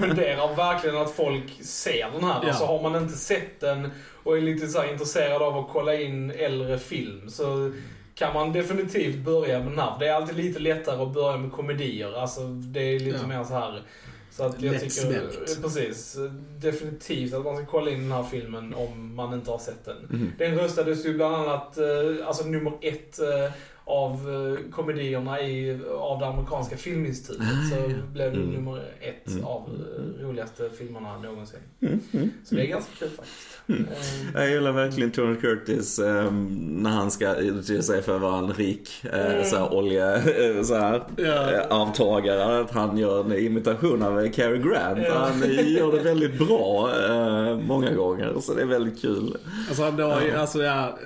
Rekommenderar 0.00 0.56
verkligen 0.56 0.96
att 0.96 1.10
folk 1.10 1.58
ser 1.60 2.10
den 2.12 2.24
här. 2.24 2.40
Ja. 2.42 2.48
Alltså 2.48 2.64
har 2.64 2.82
man 2.90 3.02
inte 3.02 3.16
sett 3.18 3.60
den 3.60 3.90
och 4.24 4.36
är 4.36 4.40
lite 4.40 4.68
så 4.68 4.78
här 4.80 4.92
intresserad 4.92 5.42
av 5.42 5.56
att 5.58 5.68
kolla 5.72 5.94
in 5.94 6.30
äldre 6.30 6.78
film 6.78 7.30
så 7.30 7.72
kan 8.14 8.34
man 8.34 8.52
definitivt 8.52 9.24
börja 9.24 9.58
med 9.58 9.68
den 9.68 9.78
här. 9.78 9.96
Det 9.98 10.06
är 10.08 10.14
alltid 10.14 10.36
lite 10.36 10.58
lättare 10.58 11.02
att 11.02 11.14
börja 11.14 11.36
med 11.36 11.52
komedier. 11.52 12.12
Alltså 12.20 12.40
det 12.48 12.80
är 12.80 13.00
lite 13.00 13.18
Ja. 13.22 13.26
mer 13.26 13.44
så 13.44 13.54
här. 13.54 13.82
Så 14.30 14.44
att 14.44 14.62
jag 14.62 14.80
tycker, 14.80 15.62
precis, 15.62 16.16
definitivt 16.58 17.34
att 17.34 17.44
man 17.44 17.56
ska 17.56 17.66
kolla 17.66 17.90
in 17.90 18.00
den 18.00 18.12
här 18.12 18.22
filmen 18.22 18.74
om 18.74 19.14
man 19.14 19.34
inte 19.34 19.50
har 19.50 19.58
sett 19.58 19.84
den. 19.84 19.96
Mhm. 20.10 20.32
Den 20.38 20.58
röstades 20.58 21.06
ju 21.06 21.14
bland 21.14 21.34
annat, 21.34 21.78
eh, 21.78 22.26
alltså 22.26 22.44
nummer 22.44 22.72
ett 22.80 23.18
eh, 23.18 23.52
av 23.88 24.12
eh, 24.12 24.70
komedierna 24.70 25.40
i, 25.42 25.78
av 25.98 26.18
det 26.18 26.26
amerikanska 26.26 26.76
filminstitutet. 26.76 27.46
Ah, 27.46 27.70
så 27.76 27.90
ja. 27.90 27.96
blev 28.12 28.32
det 28.32 28.38
Mm. 28.38 28.50
nummer 28.50 28.82
ett 29.00 29.28
Mm. 29.32 29.44
av 29.44 29.62
eh, 29.68 30.24
roligaste 30.26 30.70
filmerna 30.78 31.18
någonsin. 31.18 31.58
Mm, 31.80 32.00
mm. 32.12 32.30
Så 32.44 32.54
det 32.54 32.62
är 32.62 32.66
ganska 32.66 32.90
kul 32.98 33.08
faktiskt. 33.08 33.58
Mm. 33.68 33.84
Eh, 33.84 34.40
Jag 34.42 34.50
gillar 34.50 34.72
verkligen 34.72 35.10
Tony 35.10 35.36
Curtis 35.36 35.98
ehm, 35.98 36.46
när 36.82 36.90
han 36.90 37.10
ska 37.10 37.34
utge 37.34 37.82
sig 37.82 38.02
för 38.02 38.14
att 38.16 38.20
vara 38.22 38.38
en 38.38 38.52
rik 38.52 38.90
Mm. 39.12 39.44
så 39.44 39.56
här, 39.56 39.74
olje, 39.74 40.22
så 40.64 40.74
här, 40.74 41.02
Ja. 41.16 41.66
avtagare. 41.70 42.60
Att 42.60 42.70
han 42.70 42.98
gör 42.98 43.20
en 43.24 43.32
imitation 43.38 44.02
av 44.02 44.28
Cary 44.28 44.58
Grant. 44.58 44.98
Ja. 45.06 45.14
Han 45.14 45.40
gör 45.66 45.92
det 45.92 46.02
väldigt 46.02 46.38
bra 46.38 46.90
eh, 47.08 47.58
många 47.66 47.92
gånger. 47.94 48.34
Så 48.40 48.54
det 48.54 48.62
är 48.62 48.66
väldigt 48.66 49.00
kul. 49.02 49.36
Alltså, 49.68 49.82
han 49.82 49.96
då, 49.96 50.02
Ja. 50.32 50.38
alltså 50.38 50.62
ja, 50.62 50.98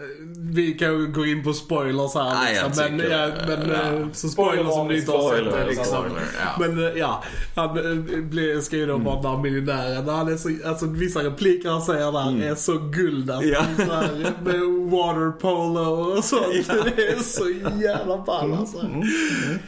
vi 0.55 0.73
kan 0.73 0.93
ju 0.93 1.07
gå 1.07 1.27
in 1.27 1.45
på 1.45 1.53
spoilers 1.53 2.15
här 2.15 2.53
jag 2.55 2.65
liksom, 2.67 2.85
men, 2.91 3.01
tycker- 3.01 3.11
ja, 3.19 3.29
men 3.49 3.71
ja. 3.71 4.01
eh, 4.01 4.07
så 4.13 4.29
spoilers 4.29 4.73
om 4.77 4.89
ni 4.89 4.99
inte 4.99 5.11
har 5.13 5.37
sett 5.37 5.45
det 5.53 5.67
liksom. 5.67 5.85
spoiler, 5.85 6.23
ja. 6.41 6.57
Men 6.67 6.79
eh, 6.87 6.99
ja, 6.99 7.23
han 7.57 7.79
eh, 7.79 8.19
blir- 8.23 8.61
ska 8.61 8.77
ju 8.77 8.87
då 8.87 8.97
vara 8.97 9.17
den 9.23 9.31
här 9.31 9.39
miljonären. 9.39 10.09
Han 10.09 10.33
är 10.33 10.37
så, 10.37 10.69
alltså 10.69 10.87
vissa 10.87 11.25
repliker 11.25 11.69
han 11.69 11.83
säger 11.83 12.13
där 12.13 12.51
är 12.51 12.55
så 12.55 12.79
guld 12.79 13.31
alltså. 13.31 13.49
Ja. 13.49 13.65
Så 13.77 13.83
här, 13.93 14.33
med 14.45 14.91
water 14.91 15.31
polo 15.31 15.81
och 16.17 16.25
sånt. 16.25 16.43
Det 16.97 17.09
är 17.09 17.19
så 17.23 17.49
jävla 17.83 18.19
ball 18.19 18.53
alltså. 18.55 18.79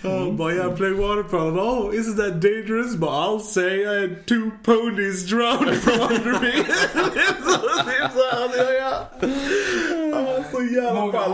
Han 0.03 0.37
bara, 0.37 0.53
yeah, 0.55 0.75
play 0.77 0.91
water 0.91 1.23
polo. 1.23 1.61
Oh, 1.61 1.95
isn't 1.95 2.17
that 2.17 2.43
dangerous? 2.43 2.97
But 2.97 3.09
I'll 3.11 3.41
say 3.41 3.83
I 3.83 4.01
had 4.01 4.27
two 4.27 4.51
ponies 4.65 5.27
drowned 5.31 5.75
from 5.77 6.01
under 6.17 6.33
me. 6.41 6.53
det 7.15 7.21
är 7.21 7.43
så, 7.45 7.61
det 7.87 7.97
är 7.97 8.09
så 8.09 8.65
här, 8.65 8.73
ja, 8.81 9.09
var 10.65 10.69
så 10.69 10.75
jävla 10.75 11.01
Många 11.01 11.29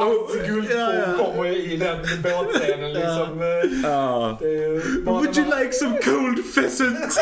guldkorn 0.47 0.79
Ja, 0.79 0.95
ja. 0.95 1.25
kommer 1.25 1.47
i 1.47 1.77
den 1.77 1.99
båtscenen 2.23 2.93
liksom. 2.93 3.41
Ja. 3.83 4.37
Det 4.41 4.47
är 4.47 4.73
ju 4.73 5.03
bara 5.05 5.15
Would 5.15 5.39
you 5.39 5.47
like 5.61 5.73
some 5.73 5.99
cold 5.99 6.55
pheasant? 6.55 7.21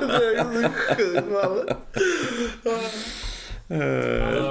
det 0.00 0.24
är 0.36 0.44
så 0.62 0.68
sjukt 0.96 1.26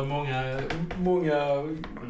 många, 0.07 0.59
många 0.97 1.37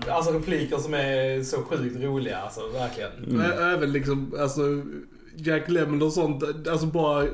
alltså 0.10 0.32
repliker 0.32 0.78
som 0.78 0.94
är 0.94 1.44
så 1.44 1.58
sjukt 1.58 2.04
roliga 2.04 2.38
alltså, 2.38 2.62
verkligen. 2.74 3.12
Mm. 3.28 3.74
Även 3.74 3.92
liksom, 3.92 4.34
alltså 4.40 4.62
Jack 5.36 5.70
Lemmon 5.70 6.02
och 6.02 6.14
sånt, 6.14 6.44
alltså 6.68 6.86
bara 6.86 7.28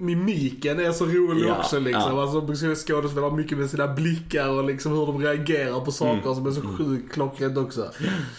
mimiken 0.00 0.80
är 0.80 0.92
så 0.92 1.04
rolig 1.06 1.46
Ja, 1.48 1.58
också 1.58 1.78
liksom. 1.78 2.16
ja. 2.16 2.22
Alltså 2.22 2.74
skådespelare 2.74 3.30
har 3.30 3.36
mycket 3.36 3.58
med 3.58 3.70
sina 3.70 3.88
blickar 3.88 4.48
och 4.48 4.64
liksom 4.64 4.92
hur 4.92 5.06
de 5.06 5.22
reagerar 5.22 5.80
på 5.80 5.92
saker 5.92 6.22
Mm. 6.22 6.34
som 6.34 6.46
är 6.46 6.50
så 6.50 6.60
sjukt 6.62 7.12
klockrent 7.12 7.58
också. 7.58 7.90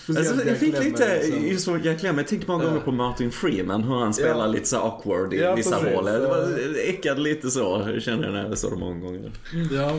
Alltså, 0.08 0.48
jag 0.48 0.58
fick 0.58 0.84
lite, 0.84 1.20
liksom. 1.24 1.46
just 1.48 1.65
som 1.65 1.82
Jack 1.84 2.03
Lemmon, 2.03 2.18
jag 2.18 2.27
tänkte 2.27 2.51
många 2.51 2.63
Ja. 2.63 2.70
gånger 2.70 2.82
på 2.82 2.91
Martin 2.91 3.32
Freeman, 3.32 3.84
hur 3.84 3.96
han 3.96 4.13
spelar 4.13 4.46
Ja. 4.46 4.48
lite 4.48 4.65
så 4.68 4.77
awkward 4.77 5.34
i 5.34 5.38
Ja, 5.39 5.56
vissa 5.56 5.80
precis. 5.80 5.98
roller. 5.98 6.20
Det 6.20 6.27
var 6.27 6.48
äckade 6.88 7.22
lite 7.22 7.51
så, 7.51 7.88
kände 8.00 8.25
jag 8.25 8.34
när 8.34 8.50
jag 8.50 8.58
såg 8.58 8.72
det 8.72 8.77
många 8.80 9.00
gånger. 9.06 9.32
Ja. 9.72 9.91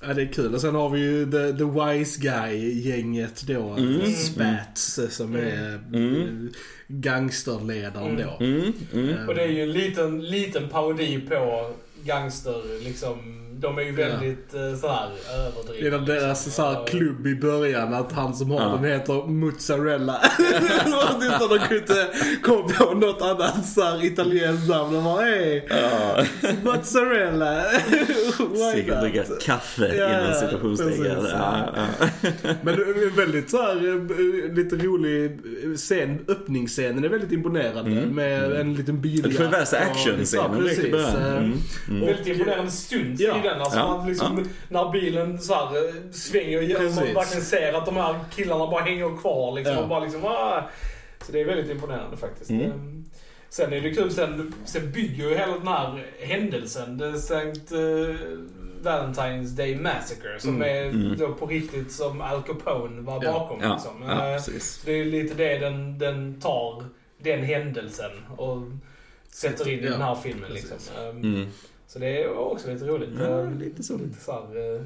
Ja 0.00 0.14
det 0.14 0.22
är 0.22 0.32
kul. 0.32 0.54
Och 0.54 0.60
sen 0.60 0.74
har 0.74 0.90
vi 0.90 1.00
ju 1.00 1.24
The, 1.24 1.58
the 1.58 1.64
Wise 1.64 2.20
Guy-gänget 2.20 3.42
då. 3.46 3.62
Mm. 3.68 4.12
Spats 4.12 5.00
som 5.10 5.34
är 5.36 5.80
Mm. 5.94 6.50
gangsterledaren 6.88 8.10
Mm. 8.18 8.26
då. 8.26 8.44
Mm, 8.44 8.72
mm. 8.92 9.28
Och 9.28 9.34
det 9.34 9.42
är 9.42 9.48
ju 9.48 9.62
en 9.62 9.72
liten, 9.72 10.22
liten 10.26 10.68
parodi 10.68 11.20
på 11.28 11.70
gangster, 12.04 12.84
liksom, 12.84 13.18
De 13.60 13.78
är 13.78 13.82
ju 13.82 13.92
väldigt 13.92 14.48
ja. 14.52 14.76
såhär 14.76 15.10
överdrivna. 15.34 15.98
Det 15.98 16.16
är 16.16 16.20
deras 16.20 16.54
så 16.54 16.62
här, 16.62 16.86
klubb 16.86 17.26
i 17.26 17.34
början 17.34 17.94
att 17.94 18.12
han 18.12 18.34
som 18.34 18.50
har 18.50 18.60
ja. 18.60 18.68
den 18.68 18.84
heter 18.84 19.26
Mozzarella. 19.26 20.20
Utan 21.22 21.48
de 21.48 21.58
kunde 21.58 21.76
inte 21.76 22.08
komma 22.42 22.68
på 22.68 22.94
något 22.94 23.22
annat 23.22 23.66
så 23.66 23.82
här, 23.82 24.04
italienskt 24.04 24.68
namn. 24.68 24.94
De 24.94 25.04
bara 25.04 25.22
hej, 25.22 25.66
ja. 25.70 26.24
Mozzarella. 26.64 27.62
Säkert 28.72 29.00
dricka 29.00 29.24
kaffe 29.40 29.94
ja, 29.96 30.08
innan 30.08 30.34
situationstecken. 30.34 31.26
Ja. 31.30 31.74
Men 32.62 32.76
väldigt 33.16 33.50
så 33.50 33.62
här, 33.62 33.88
eh, 33.88 34.54
lite 34.54 34.76
rolig 34.76 35.38
scen, 35.76 36.18
öppningsscenen 36.28 37.04
är 37.04 37.08
väldigt 37.08 37.32
imponerande. 37.32 37.90
Mm. 37.90 38.14
Med 38.14 38.44
mm. 38.44 38.60
en 38.60 38.74
liten 38.74 39.00
biljakt. 39.00 39.28
Du 39.28 39.34
får 39.34 39.44
värsta 39.44 39.78
actionscenen 39.78 40.90
bra. 40.90 41.08
Mm. 41.08 41.52
Mm. 41.88 42.06
Väldigt 42.06 42.26
imponerande 42.26 42.70
stund 42.70 43.20
ja. 43.20 43.47
Den. 43.48 43.60
Alltså 43.60 43.78
ja. 43.78 43.96
man 43.96 44.08
liksom, 44.08 44.48
när 44.68 44.90
bilen 44.90 45.38
så 45.38 45.54
här, 45.54 45.76
eh, 45.76 45.94
svänger 46.12 46.76
och 46.76 46.82
man 46.82 47.14
verkligen 47.14 47.44
ser 47.44 47.72
att 47.72 47.86
de 47.86 47.96
här 47.96 48.14
killarna 48.34 48.66
bara 48.66 48.82
hänger 48.82 49.16
kvar 49.20 49.52
liksom. 49.52 49.78
Och 49.78 49.88
bara 49.88 50.00
liksom, 50.00 50.24
ah. 50.24 50.62
Så 51.26 51.32
det 51.32 51.40
är 51.40 51.44
väldigt 51.44 51.70
imponerande 51.70 52.16
faktiskt. 52.16 52.50
Mm. 52.50 52.70
Ehm, 52.70 53.04
sen 53.48 53.72
är 53.72 53.80
det 53.80 53.94
kul, 53.94 54.10
sen, 54.10 54.54
sen 54.64 54.92
bygger 54.92 55.28
ju 55.28 55.34
hela 55.34 55.52
den 55.52 55.68
här 55.68 56.06
händelsen, 56.20 56.98
det 56.98 57.18
Sankt 57.18 57.72
uh, 57.72 58.16
Valentine's 58.82 59.56
Day 59.56 59.76
Massacre, 59.76 60.40
som 60.40 60.54
mm. 60.54 60.68
är 60.68 60.84
mm. 60.84 61.18
då 61.18 61.34
på 61.34 61.46
riktigt 61.46 61.92
som 61.92 62.20
Al 62.20 62.42
Capone 62.42 63.00
var 63.00 63.20
bakom. 63.20 63.60
Ja. 63.62 63.72
Liksom. 63.72 64.02
Ja, 64.02 64.36
uh, 64.36 64.60
det 64.84 64.92
är 64.92 65.04
lite 65.04 65.34
det 65.34 65.58
den, 65.58 65.98
den 65.98 66.40
tar, 66.40 66.84
den 67.18 67.44
händelsen, 67.44 68.10
och 68.36 68.62
sätter 69.30 69.68
in 69.68 69.78
i 69.78 69.88
den 69.88 70.02
här 70.02 70.14
filmen. 70.14 70.52
Liksom. 70.52 70.76
Så 71.88 71.98
det 71.98 72.22
är 72.22 72.38
också 72.38 72.70
lite 72.70 72.84
roligt. 72.84 73.10
Ja, 73.20 73.50
lite 73.60 73.82
så. 73.82 73.96
Lite 73.96 74.20
så 74.20 74.32
här, 74.32 74.74
uh, 74.74 74.80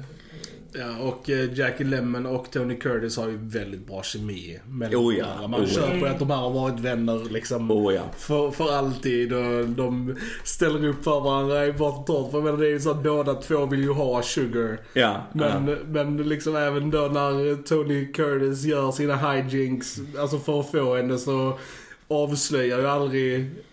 Ja, 0.75 0.97
och 0.99 1.29
eh, 1.29 1.53
Jackie 1.53 1.87
Lemmon 1.87 2.25
och 2.25 2.51
Tony 2.51 2.75
Curtis 2.75 3.17
har 3.17 3.27
ju 3.27 3.37
väldigt 3.37 3.87
bra 3.87 4.03
kemi 4.03 4.59
mellan 4.67 5.05
oh 5.05 5.17
ja, 5.17 5.47
Man 5.47 5.61
oh 5.61 5.67
kör 5.67 5.99
på 5.99 6.05
att 6.05 6.19
de 6.19 6.29
här 6.29 6.37
har 6.37 6.49
varit 6.49 6.79
vänner 6.79 7.29
liksom 7.29 7.71
oh 7.71 7.93
ja. 7.93 8.01
för, 8.17 8.51
för 8.51 8.73
alltid. 8.73 9.33
Och 9.33 9.65
de 9.67 10.15
ställer 10.43 10.87
upp 10.87 11.03
för 11.03 11.19
varandra 11.19 11.65
i 11.65 11.71
vart 11.71 12.09
och 12.09 12.31
För 12.31 12.41
men 12.41 12.59
det 12.59 12.67
är 12.67 12.69
ju 12.69 12.79
så 12.79 12.91
att 12.91 13.03
båda 13.03 13.33
två 13.33 13.65
vill 13.65 13.81
ju 13.81 13.91
ha 13.91 14.23
Sugar. 14.23 14.79
Ja, 14.93 15.23
men, 15.33 15.67
ja. 15.67 15.75
men 15.87 16.17
liksom 16.17 16.55
även 16.55 16.91
då 16.91 16.99
när 16.99 17.63
Tony 17.63 18.11
Curtis 18.11 18.63
gör 18.63 18.91
sina 18.91 19.15
hijinks, 19.15 19.97
alltså 20.17 20.39
för 20.39 20.59
att 20.59 20.71
få 20.71 20.95
henne 20.95 21.17
så 21.17 21.59
avslöjar 22.07 22.79
ju 22.79 22.87
aldrig 22.87 23.51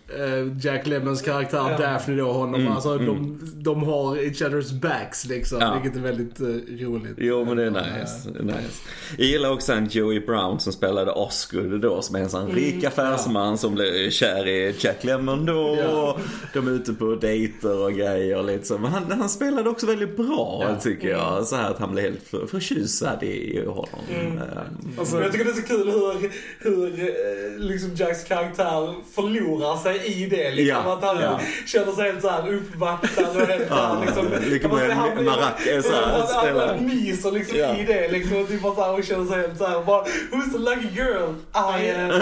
Jack 0.61 0.87
Lemmons 0.87 1.21
karaktär 1.21 1.67
ja. 1.71 1.77
Daphne 1.77 2.15
då 2.15 2.31
honom. 2.31 2.61
Mm, 2.61 2.73
alltså 2.73 2.89
mm. 2.89 3.05
De, 3.05 3.39
de 3.63 3.83
har 3.83 4.17
each 4.17 4.41
other's 4.41 4.79
backs 4.79 5.25
liksom. 5.25 5.59
Ja. 5.61 5.73
Vilket 5.73 5.97
är 5.97 6.03
väldigt 6.03 6.41
uh, 6.41 6.47
roligt. 6.87 7.13
Jo 7.17 7.45
men 7.45 7.57
det 7.57 7.63
är 7.63 7.71
nice. 7.71 8.29
Det 8.33 8.39
är 8.39 8.43
nice. 8.43 8.81
Jag 9.17 9.27
gillar 9.27 9.51
också 9.51 9.73
en 9.73 9.87
Joey 9.91 10.19
Brown 10.19 10.59
som 10.59 10.73
spelade 10.73 11.11
Oscar 11.11 11.77
då. 11.81 12.01
Som 12.01 12.15
är 12.15 12.19
en 12.19 12.29
sån 12.29 12.41
mm, 12.41 12.55
rik 12.55 12.83
affärsman 12.83 13.49
ja. 13.49 13.57
som 13.57 13.75
blir 13.75 14.09
kär 14.09 14.47
i 14.47 14.75
Jack 14.79 15.03
Lemmon 15.03 15.45
då. 15.45 15.77
Ja. 15.79 16.17
De 16.53 16.67
är 16.67 16.71
ute 16.71 16.93
på 16.93 17.15
dejter 17.15 17.85
och 17.85 17.93
grejer 17.93 18.43
liksom. 18.43 18.81
Men 18.81 18.91
han, 18.91 19.11
han 19.11 19.29
spelade 19.29 19.69
också 19.69 19.85
väldigt 19.85 20.17
bra 20.17 20.77
tycker 20.81 21.09
jag. 21.09 21.33
Mm. 21.33 21.45
Så 21.45 21.55
här 21.55 21.69
att 21.69 21.79
han 21.79 21.91
blev 21.91 22.03
helt 22.03 22.27
för, 22.27 22.47
förtjusad 22.47 23.23
i 23.23 23.65
honom. 23.67 24.01
Mm. 24.09 24.37
Um, 24.37 24.99
alltså, 24.99 25.21
jag 25.21 25.31
tycker 25.31 25.45
det 25.45 25.51
är 25.51 25.55
så 25.55 25.61
kul 25.61 25.89
hur, 25.89 26.31
hur 26.59 26.99
eh, 26.99 27.59
liksom 27.59 27.95
Jacks 27.95 28.23
karaktär 28.23 28.93
förlorar 29.15 29.77
sig 29.77 30.00
i 30.05 30.25
det. 30.25 30.51
Liksom, 30.51 30.83
ja, 30.85 30.93
att 30.93 31.03
han 31.03 31.21
ja. 31.21 31.39
känner 31.65 31.91
sig 31.91 32.11
helt 32.11 32.21
såhär 32.21 32.53
uppvaktad 32.53 33.29
och 33.29 33.47
helt 33.47 33.67
såhär... 33.67 34.05
liksom. 34.05 34.27
Lika 34.49 34.67
med 34.67 34.91
en 34.91 35.25
maracas 35.25 35.85
såhär. 35.85 36.67
Han 36.67 36.85
myser 36.85 37.31
liksom 37.31 37.57
ja. 37.57 37.77
i 37.77 37.83
det 37.83 38.11
liksom. 38.11 38.41
Och 38.41 38.47
typ 38.47 38.61
känner 39.05 39.25
sig 39.25 39.41
helt 39.41 39.57
såhär 39.57 39.83
bara 39.83 40.03
Who's 40.03 40.51
the 40.51 40.57
lucky 40.57 40.87
girl? 40.95 41.33
I 41.53 41.91
am. 41.91 42.11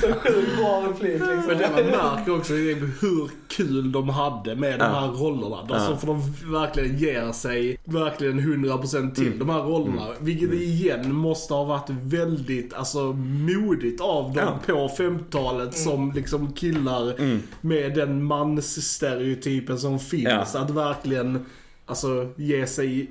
så 0.00 0.06
sjukt 0.06 0.56
bra 0.56 0.82
replik 0.88 1.12
liksom. 1.12 1.44
Men 1.46 1.58
det 1.58 1.70
man 1.70 1.84
märker 1.84 2.36
också 2.36 2.52
är 2.52 3.00
hur 3.00 3.30
kul 3.48 3.92
de 3.92 4.08
hade 4.08 4.56
med 4.56 4.78
de 4.78 4.84
här 4.84 5.08
rollerna. 5.08 5.56
Alltså, 5.56 5.74
ja. 5.74 5.80
Alltså 5.80 5.96
för 5.96 6.06
de 6.06 6.22
verkligen 6.52 6.98
ger 6.98 7.32
sig 7.32 7.78
verkligen 7.84 8.40
100% 8.40 9.14
till 9.14 9.26
mm. 9.26 9.38
de 9.38 9.48
här 9.48 9.60
rollerna. 9.60 10.04
Mm. 10.04 10.16
Vilket 10.20 10.52
igen 10.52 11.14
måste 11.14 11.54
ha 11.54 11.64
varit 11.64 11.90
väldigt 11.90 12.74
alltså 12.74 13.12
modigt 13.46 14.00
av 14.00 14.32
dem 14.32 14.58
på 14.66 14.72
50-talet. 14.72 15.55
80-talet 15.56 15.74
mm. 15.74 15.84
som 15.84 16.12
liksom 16.12 16.52
killar 16.52 17.20
mm. 17.20 17.42
med 17.60 17.94
den 17.94 18.24
mansstereotypen 18.24 19.78
som 19.78 19.98
finns. 19.98 20.50
Ja. 20.54 20.60
Att 20.60 20.70
verkligen 20.70 21.46
alltså, 21.86 22.32
ge 22.36 22.66
sig 22.66 23.10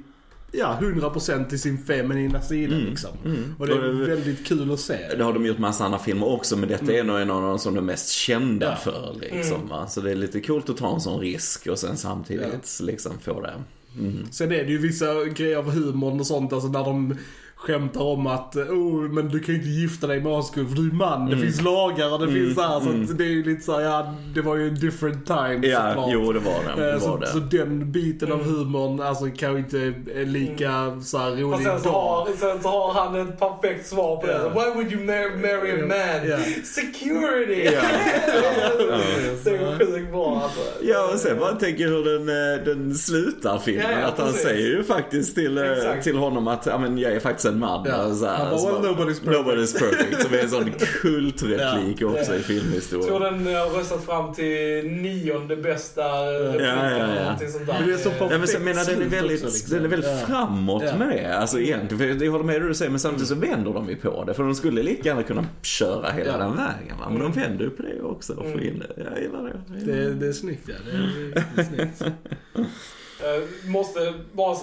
ja, 0.52 0.78
100% 0.82 1.50
till 1.50 1.60
sin 1.62 1.78
feminina 1.78 2.42
sida 2.42 2.76
mm. 2.76 2.90
liksom. 2.90 3.12
Mm. 3.26 3.56
Och 3.60 3.68
det 3.68 3.74
är 3.74 4.02
eh, 4.02 4.08
väldigt 4.08 4.46
kul 4.48 4.72
att 4.72 4.80
se. 4.80 5.16
Det 5.18 5.24
har 5.24 5.34
de 5.34 5.46
gjort 5.46 5.58
massa 5.58 5.86
andra 5.86 6.00
filmer 6.00 6.28
också 6.28 6.58
men 6.58 6.70
detta 6.70 6.84
mm. 6.84 6.96
är 6.96 7.04
nog 7.04 7.20
en 7.20 7.32
av 7.32 7.42
de 7.42 7.60
som 7.60 7.76
de 7.76 7.80
är 7.80 7.86
mest 7.86 8.10
kända 8.10 8.66
ja. 8.66 8.76
för. 8.76 9.10
Mm. 9.10 9.38
Liksom, 9.38 9.72
mm. 9.72 9.88
Så 9.88 10.02
det 10.02 10.12
är 10.12 10.16
lite 10.16 10.42
coolt 10.42 10.70
att 10.70 10.78
ta 10.78 10.94
en 10.94 11.02
sån 11.02 11.20
risk 11.20 11.68
och 11.68 11.80
sen 11.80 11.98
samtidigt 11.98 12.78
ja. 12.80 12.86
liksom 12.86 13.12
få 13.20 13.42
det. 13.42 13.54
Mm. 14.00 14.28
Sen 14.32 14.52
är 14.52 14.64
det 14.64 14.72
ju 14.72 14.78
vissa 14.78 15.26
grejer 15.26 15.58
av 15.58 15.72
humorn 15.72 16.20
och 16.20 16.28
sånt, 16.28 16.54
alltså 16.54 16.70
när 16.70 16.84
de 16.84 17.18
skämtar 17.56 18.02
om 18.02 18.28
att 18.28 18.56
oh, 18.56 19.02
men 19.02 19.28
du 19.28 19.40
kan 19.40 19.56
ju 19.56 19.62
inte 19.62 19.72
gifta 19.72 20.08
dig 20.08 20.22
med 20.22 20.32
Oscar 20.32 20.64
för 20.64 20.76
du 20.76 20.90
är 20.90 20.94
man. 20.94 21.26
Det 21.26 21.34
mm. 21.34 21.46
finns 21.46 21.62
lagar 21.62 22.14
och 22.14 22.20
det 22.20 22.26
mm. 22.26 22.36
finns 22.36 22.56
så 22.56 22.62
här, 22.62 22.80
Så 22.80 22.90
mm. 22.90 23.18
det 23.18 23.24
är 23.24 23.30
ju 23.30 23.44
lite 23.44 23.62
så 23.62 23.82
ja 23.82 24.14
det 24.36 24.42
var 24.42 24.56
ju 24.56 24.68
en 24.68 24.76
different 24.76 25.28
time 25.28 25.60
Ja, 25.68 25.88
såklart. 25.88 26.10
jo 26.12 26.34
det 26.34 26.40
var 26.40 26.76
det. 26.76 26.92
det, 26.94 27.00
så, 27.00 27.10
var 27.10 27.20
det. 27.20 27.28
så, 27.28 27.40
den 27.40 27.92
biten 27.92 28.32
av 28.32 28.42
mm. 28.42 28.56
humorn 28.56 29.00
alltså 29.00 29.26
kanske 29.38 29.60
inte 29.60 29.78
är 30.20 30.26
lika 30.26 30.70
mm. 30.70 31.02
så 31.02 31.18
här 31.18 31.32
rolig 31.32 31.68
sen 31.68 31.82
så, 31.82 31.90
har, 31.90 32.28
sen 32.38 32.64
så 32.64 32.70
har 32.70 32.94
han 32.94 33.16
ett 33.22 33.40
perfekt 33.40 33.88
svar 33.88 34.18
på 34.18 34.28
yeah. 34.28 34.44
det. 34.44 34.50
Why 34.50 34.76
would 34.76 34.92
you 34.92 35.06
marry, 35.06 35.36
marry 35.36 35.72
a 35.72 35.86
man? 35.88 36.28
Yeah. 36.28 36.42
Security! 36.64 37.62
Yeah. 37.62 37.86
det 39.44 39.50
är 39.50 39.78
sjukt 39.78 40.12
bra 40.12 40.42
alltså. 40.44 40.62
Ja 40.82 41.10
och 41.14 41.20
sen 41.20 41.40
bara 41.40 41.56
tänker 41.56 41.88
hur 41.88 42.04
den, 42.04 42.30
eh, 42.30 42.66
den 42.66 42.96
slutar 42.96 43.60
filmen. 43.60 43.86
Ja, 43.92 44.00
ja, 44.00 44.08
att 44.08 44.18
han 44.18 44.28
precis. 44.28 44.44
säger 44.44 44.68
ju 44.68 44.84
faktiskt 44.84 45.36
till, 45.36 45.58
eh, 45.58 45.64
till 46.04 46.18
honom 46.18 46.48
att 46.48 46.66
ja, 46.66 46.78
men 46.78 46.98
jag 46.98 47.14
är 47.14 47.20
faktiskt 47.20 47.45
en 47.46 47.60
man. 47.60 47.86
Ja. 47.90 48.16
Så 48.16 48.26
här, 48.26 48.36
han 48.36 48.50
bara, 48.50 48.82
well, 48.82 48.92
nobody's 48.92 49.26
perfect. 49.26 49.26
Nobody's 49.26 49.80
perfect. 49.80 50.22
Som 50.22 50.34
är 50.34 50.40
en 50.40 50.50
sån 50.50 50.72
kultreplik 51.02 52.02
ja. 52.02 52.08
också 52.08 52.36
i 52.36 52.40
filmhistorien. 52.40 53.08
Jag 53.08 53.18
tror 53.18 53.32
den 53.32 53.56
har 53.56 53.78
röstat 53.78 54.06
fram 54.06 54.34
till 54.34 54.88
nionde 54.88 55.56
bästa 55.56 56.04
repliken. 56.04 56.68
Ja, 56.68 56.92
ja, 56.92 57.38
ja. 57.42 57.50
Sånt 57.50 57.68
där. 57.68 57.74
Men 57.74 57.88
det 57.88 57.94
är 57.94 57.98
så 57.98 58.12
ja, 58.20 58.38
men 58.38 58.48
så, 58.48 58.60
menar, 58.60 58.86
den 58.86 59.02
är 59.02 59.06
väldigt, 59.06 59.44
liksom. 59.44 59.76
den 59.76 59.86
är 59.86 59.90
väldigt 59.90 60.10
ja. 60.10 60.28
framåt 60.28 60.84
ja. 60.86 60.98
med. 60.98 61.36
Alltså 61.36 61.60
egentligen, 61.60 62.18
för 62.18 62.26
jag 62.26 62.32
håller 62.32 62.46
med 62.46 62.62
det 62.62 62.68
du 62.68 62.74
säger, 62.74 62.92
men 62.92 63.00
samtidigt 63.00 63.28
så 63.28 63.36
vänder 63.36 63.74
de 63.74 63.90
ju 63.90 63.96
på 63.96 64.24
det. 64.24 64.34
För 64.34 64.44
de 64.44 64.56
skulle 64.56 64.84
lika 64.84 65.10
gärna 65.10 65.24
kunna 65.24 65.46
köra 65.62 66.12
hela 66.12 66.32
ja. 66.32 66.38
den 66.38 66.56
vägen. 66.56 66.98
Va? 67.00 67.10
Men 67.10 67.20
de 67.20 67.32
vänder 67.32 67.64
ju 67.64 67.70
på 67.70 67.82
det 67.82 68.02
också 68.02 68.34
och 68.34 68.52
får 68.52 68.64
in 68.64 68.80
det. 68.80 69.04
Jag 69.04 69.22
gillar 69.22 69.44
det. 69.44 69.92
Det, 69.92 70.14
det 70.14 70.28
är 70.28 70.34
snyggt 70.34 70.68
ja. 70.68 70.76
Det 70.86 70.92
är, 70.92 71.46
det 71.56 71.62
är 71.62 71.66
snyggt. 71.66 72.04
måste 73.66 74.14
bara 74.34 74.56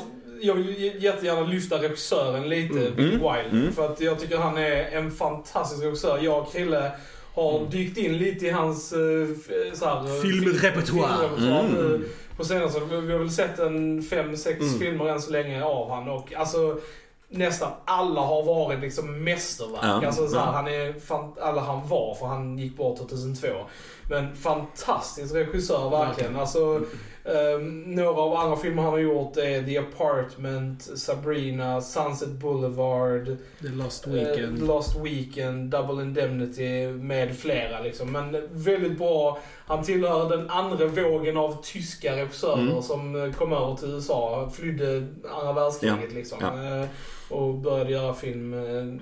jag 0.42 0.54
vill 0.54 1.02
jättegärna 1.02 1.40
lyfta 1.40 1.82
regissören 1.82 2.48
lite, 2.48 2.78
mm. 2.80 2.94
Billy 2.96 3.14
mm. 3.14 3.20
Wilder. 3.20 3.58
Mm. 3.58 3.72
För 3.72 3.92
att 3.92 4.00
jag 4.00 4.20
tycker 4.20 4.38
han 4.38 4.58
är 4.58 4.90
en 4.90 5.10
fantastisk 5.10 5.82
regissör. 5.82 6.18
Jag 6.22 6.42
och 6.42 6.52
Krille 6.52 6.92
har 7.34 7.58
mm. 7.58 7.70
dykt 7.70 7.98
in 7.98 8.18
lite 8.18 8.46
i 8.46 8.50
hans 8.50 8.92
uh, 8.92 9.28
så 9.74 9.84
här, 9.84 10.22
filmrepertoar. 10.22 11.28
Mm. 11.38 12.04
På 12.36 12.44
senaste, 12.44 12.80
vi 12.80 13.12
har 13.12 13.18
väl 13.18 13.30
sett 13.30 13.58
en 13.58 14.02
fem, 14.02 14.36
sex 14.36 14.60
mm. 14.60 14.78
filmer 14.78 15.08
än 15.08 15.22
så 15.22 15.30
länge 15.30 15.64
av 15.64 15.90
han 15.90 16.08
och 16.08 16.32
alltså 16.34 16.78
nästan 17.32 17.72
alla 17.84 18.20
har 18.20 18.42
varit 18.42 18.80
liksom 18.80 19.24
mästerverk. 19.24 19.80
Ja, 19.82 20.06
alltså, 20.06 20.28
så 20.28 20.38
här, 20.38 20.46
ja. 20.46 20.52
han 20.52 20.68
är, 20.68 20.94
alla 21.40 21.60
han 21.60 21.88
var, 21.88 22.14
för 22.14 22.26
han 22.26 22.58
gick 22.58 22.76
bort 22.76 22.98
2002. 22.98 23.48
Men 24.10 24.36
fantastisk 24.36 25.34
regissör 25.34 25.90
verkligen. 25.90 26.36
Alltså, 26.36 26.80
Um, 27.24 27.82
några 27.82 28.20
av 28.20 28.36
andra 28.36 28.56
filmer 28.56 28.82
han 28.82 28.92
har 28.92 28.98
gjort 28.98 29.36
är 29.36 29.62
The 29.62 29.78
Apartment, 29.78 30.82
Sabrina, 30.82 31.80
Sunset 31.80 32.28
Boulevard, 32.28 33.36
The 33.60 33.68
Lost 33.68 34.06
Weekend, 34.06 34.62
uh, 34.62 34.66
Lost 34.66 34.96
Weekend 35.04 35.70
Double 35.70 36.02
Indemnity 36.02 36.86
med 36.86 37.36
flera 37.36 37.80
liksom. 37.80 38.12
Men 38.12 38.48
väldigt 38.52 38.98
bra. 38.98 39.38
Han 39.66 39.84
tillhör 39.84 40.28
den 40.28 40.50
andra 40.50 40.86
vågen 40.86 41.36
av 41.36 41.62
tyska 41.62 42.16
regissörer 42.16 42.70
mm. 42.70 42.82
som 42.82 43.24
eh, 43.24 43.32
kom 43.32 43.52
över 43.52 43.76
till 43.76 43.88
USA, 43.88 44.50
flydde 44.54 45.06
andra 45.38 45.52
världskriget 45.52 45.98
ja. 46.08 46.14
liksom. 46.14 46.38
Ja. 46.40 46.82
Uh, 46.82 46.88
och 47.28 47.54
började 47.54 47.90
göra 47.90 48.14
film 48.14 48.54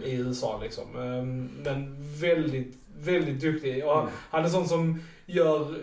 i 0.04 0.12
USA 0.12 0.60
liksom. 0.62 0.84
Uh, 0.96 1.24
men 1.64 1.96
väldigt, 2.20 2.74
väldigt 2.98 3.40
duktig. 3.40 3.84
Och 3.84 3.98
mm. 3.98 4.10
Han 4.30 4.44
är 4.44 4.48
sån 4.48 4.68
som 4.68 5.02
gör 5.26 5.74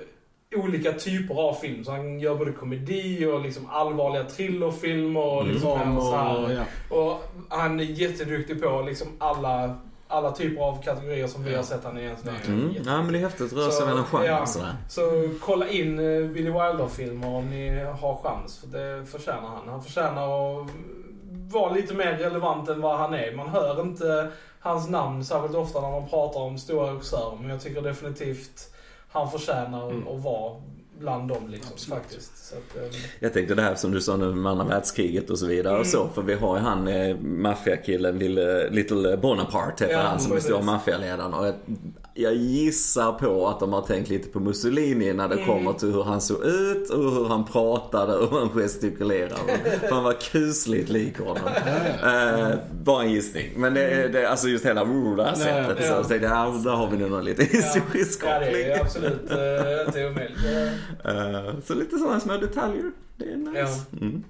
olika 0.55 0.93
typer 0.93 1.35
av 1.35 1.53
film. 1.53 1.83
Så 1.83 1.91
han 1.91 2.19
gör 2.19 2.35
både 2.35 2.51
komedi 2.51 3.25
och 3.25 3.41
liksom 3.41 3.69
allvarliga 3.69 4.23
thrillerfilmer 4.23 5.23
och 5.23 5.41
mm. 5.41 5.53
liksom 5.53 5.81
mm. 5.81 6.01
så 6.01 6.15
här. 6.15 6.51
Ja. 6.51 6.95
Och 6.97 7.23
han 7.49 7.79
är 7.79 7.83
jätteduktig 7.83 8.61
på 8.61 8.81
liksom 8.81 9.07
alla 9.17 9.79
alla 10.09 10.31
typer 10.31 10.61
av 10.61 10.81
kategorier 10.81 11.27
som 11.27 11.43
vi 11.43 11.55
har 11.55 11.63
sett 11.63 11.83
han 11.83 11.97
i. 11.97 12.15
Mm. 12.47 12.73
Ja, 12.85 13.01
men 13.01 13.13
det 13.13 13.19
är 13.19 13.21
häftigt 13.21 13.49
Så, 13.49 13.71
sig 13.71 13.85
mellan 13.85 14.05
genrer 14.05 14.27
ja. 14.27 14.41
och 14.41 14.49
sådär. 14.49 14.75
Så 14.89 15.29
kolla 15.41 15.67
in 15.69 15.99
eh, 15.99 16.27
Billy 16.27 16.49
Wilder-filmer 16.49 17.27
om 17.27 17.49
ni 17.49 17.79
har 17.83 18.17
chans, 18.23 18.59
för 18.59 18.67
det 18.67 19.05
förtjänar 19.05 19.47
han. 19.47 19.67
Han 19.67 19.83
förtjänar 19.83 20.61
att 20.61 20.69
vara 21.51 21.73
lite 21.73 21.93
mer 21.93 22.13
relevant 22.13 22.69
än 22.69 22.81
vad 22.81 22.97
han 22.97 23.13
är. 23.13 23.35
Man 23.35 23.49
hör 23.49 23.81
inte 23.81 24.31
hans 24.59 24.89
namn 24.89 25.25
särskilt 25.25 25.55
ofta 25.55 25.81
när 25.81 25.91
man 25.91 26.09
pratar 26.09 26.39
om 26.39 26.57
stora 26.57 26.91
regissörer, 26.91 27.37
men 27.41 27.49
jag 27.49 27.61
tycker 27.61 27.81
definitivt 27.81 28.73
han 29.19 29.31
förtjänar 29.31 29.89
Mm. 29.91 30.07
att 30.07 30.23
vara 30.23 30.53
bland 30.99 31.29
dem 31.29 31.47
liksom, 31.47 31.71
Absolut. 31.73 31.99
faktiskt. 31.99 32.47
Så 32.49 32.55
att, 32.55 32.77
eh, 32.93 32.99
Jag 33.19 33.33
tänkte 33.33 33.55
det 33.55 33.61
här 33.61 33.75
som 33.75 33.91
du 33.91 34.01
sa 34.01 34.17
nu 34.17 34.25
med 34.35 34.51
andra 34.51 34.65
världskriget 34.65 35.29
och 35.29 35.39
så 35.39 35.45
vidare 35.45 35.69
Mm. 35.73 35.81
och 35.81 35.87
så. 35.87 36.07
För 36.15 36.21
vi 36.21 36.33
har 36.33 36.57
ju 36.57 36.63
han 36.63 36.87
eh, 36.87 37.17
maffiakillen, 37.17 38.17
Little 38.69 39.17
Bonaparte 39.17 39.83
heter 39.85 39.97
Ja, 39.97 40.03
han 40.03 40.19
som 40.19 40.31
är 40.31 40.35
precis. 40.35 40.49
stora 40.49 40.63
maffialedaren. 40.63 41.33
Och 41.33 41.53
jag, 42.17 42.35
gissar 42.35 43.11
på 43.11 43.47
att 43.47 43.59
de 43.59 43.73
har 43.73 43.81
tänkt 43.81 44.09
lite 44.09 44.29
på 44.29 44.39
Mussolini 44.39 45.13
när 45.13 45.27
det 45.27 45.35
Mm. 45.35 45.47
kommer 45.47 45.73
till 45.73 45.91
hur 45.91 46.03
han 46.03 46.21
såg 46.21 46.43
ut 46.45 46.89
och 46.89 47.11
hur 47.11 47.25
han 47.27 47.45
pratade 47.45 48.15
och 48.15 48.29
hur 48.31 48.39
han 48.39 48.49
gestikulerade. 48.49 49.35
För 49.81 49.95
han 49.95 50.03
var 50.03 50.13
kusligt 50.13 50.89
lik 50.89 51.19
honom. 51.19 51.37
Eh, 52.03 52.55
bara 52.83 53.03
en 53.03 53.11
gissning. 53.11 53.51
Men 53.55 53.73
det, 53.73 53.81
är- 53.87 54.09
det, 54.09 54.29
alltså 54.29 54.47
just 54.47 54.65
hela 54.65 54.85
det 55.15 55.23
här 55.23 55.35
sättet. 55.35 55.77
ja. 55.79 55.87
Så 55.87 55.93
jag 55.93 56.07
tänkte, 56.07 56.27
ja, 56.27 56.61
där 56.63 56.71
har 56.71 56.89
vi 56.89 56.97
nog 56.97 57.23
lite 57.23 57.43
historisk 57.43 58.21
ja, 58.25 58.39
det 58.39 58.45
koppling. 58.45 58.65
är 58.67 58.79
absolut 58.81 59.31
eh, 59.31 59.85
inte 59.87 60.07
omöjligt. 60.07 60.37
Eh, 61.03 61.37
Eh, 61.45 61.53
så 61.65 61.73
lite 61.73 61.97
sådana 61.97 62.19
små 62.19 62.37
detaljer. 62.37 62.91
Det 63.17 63.25
är 63.25 63.35
nice. 63.37 63.59
Ja. 63.91 63.97
Mm. 64.01 64.23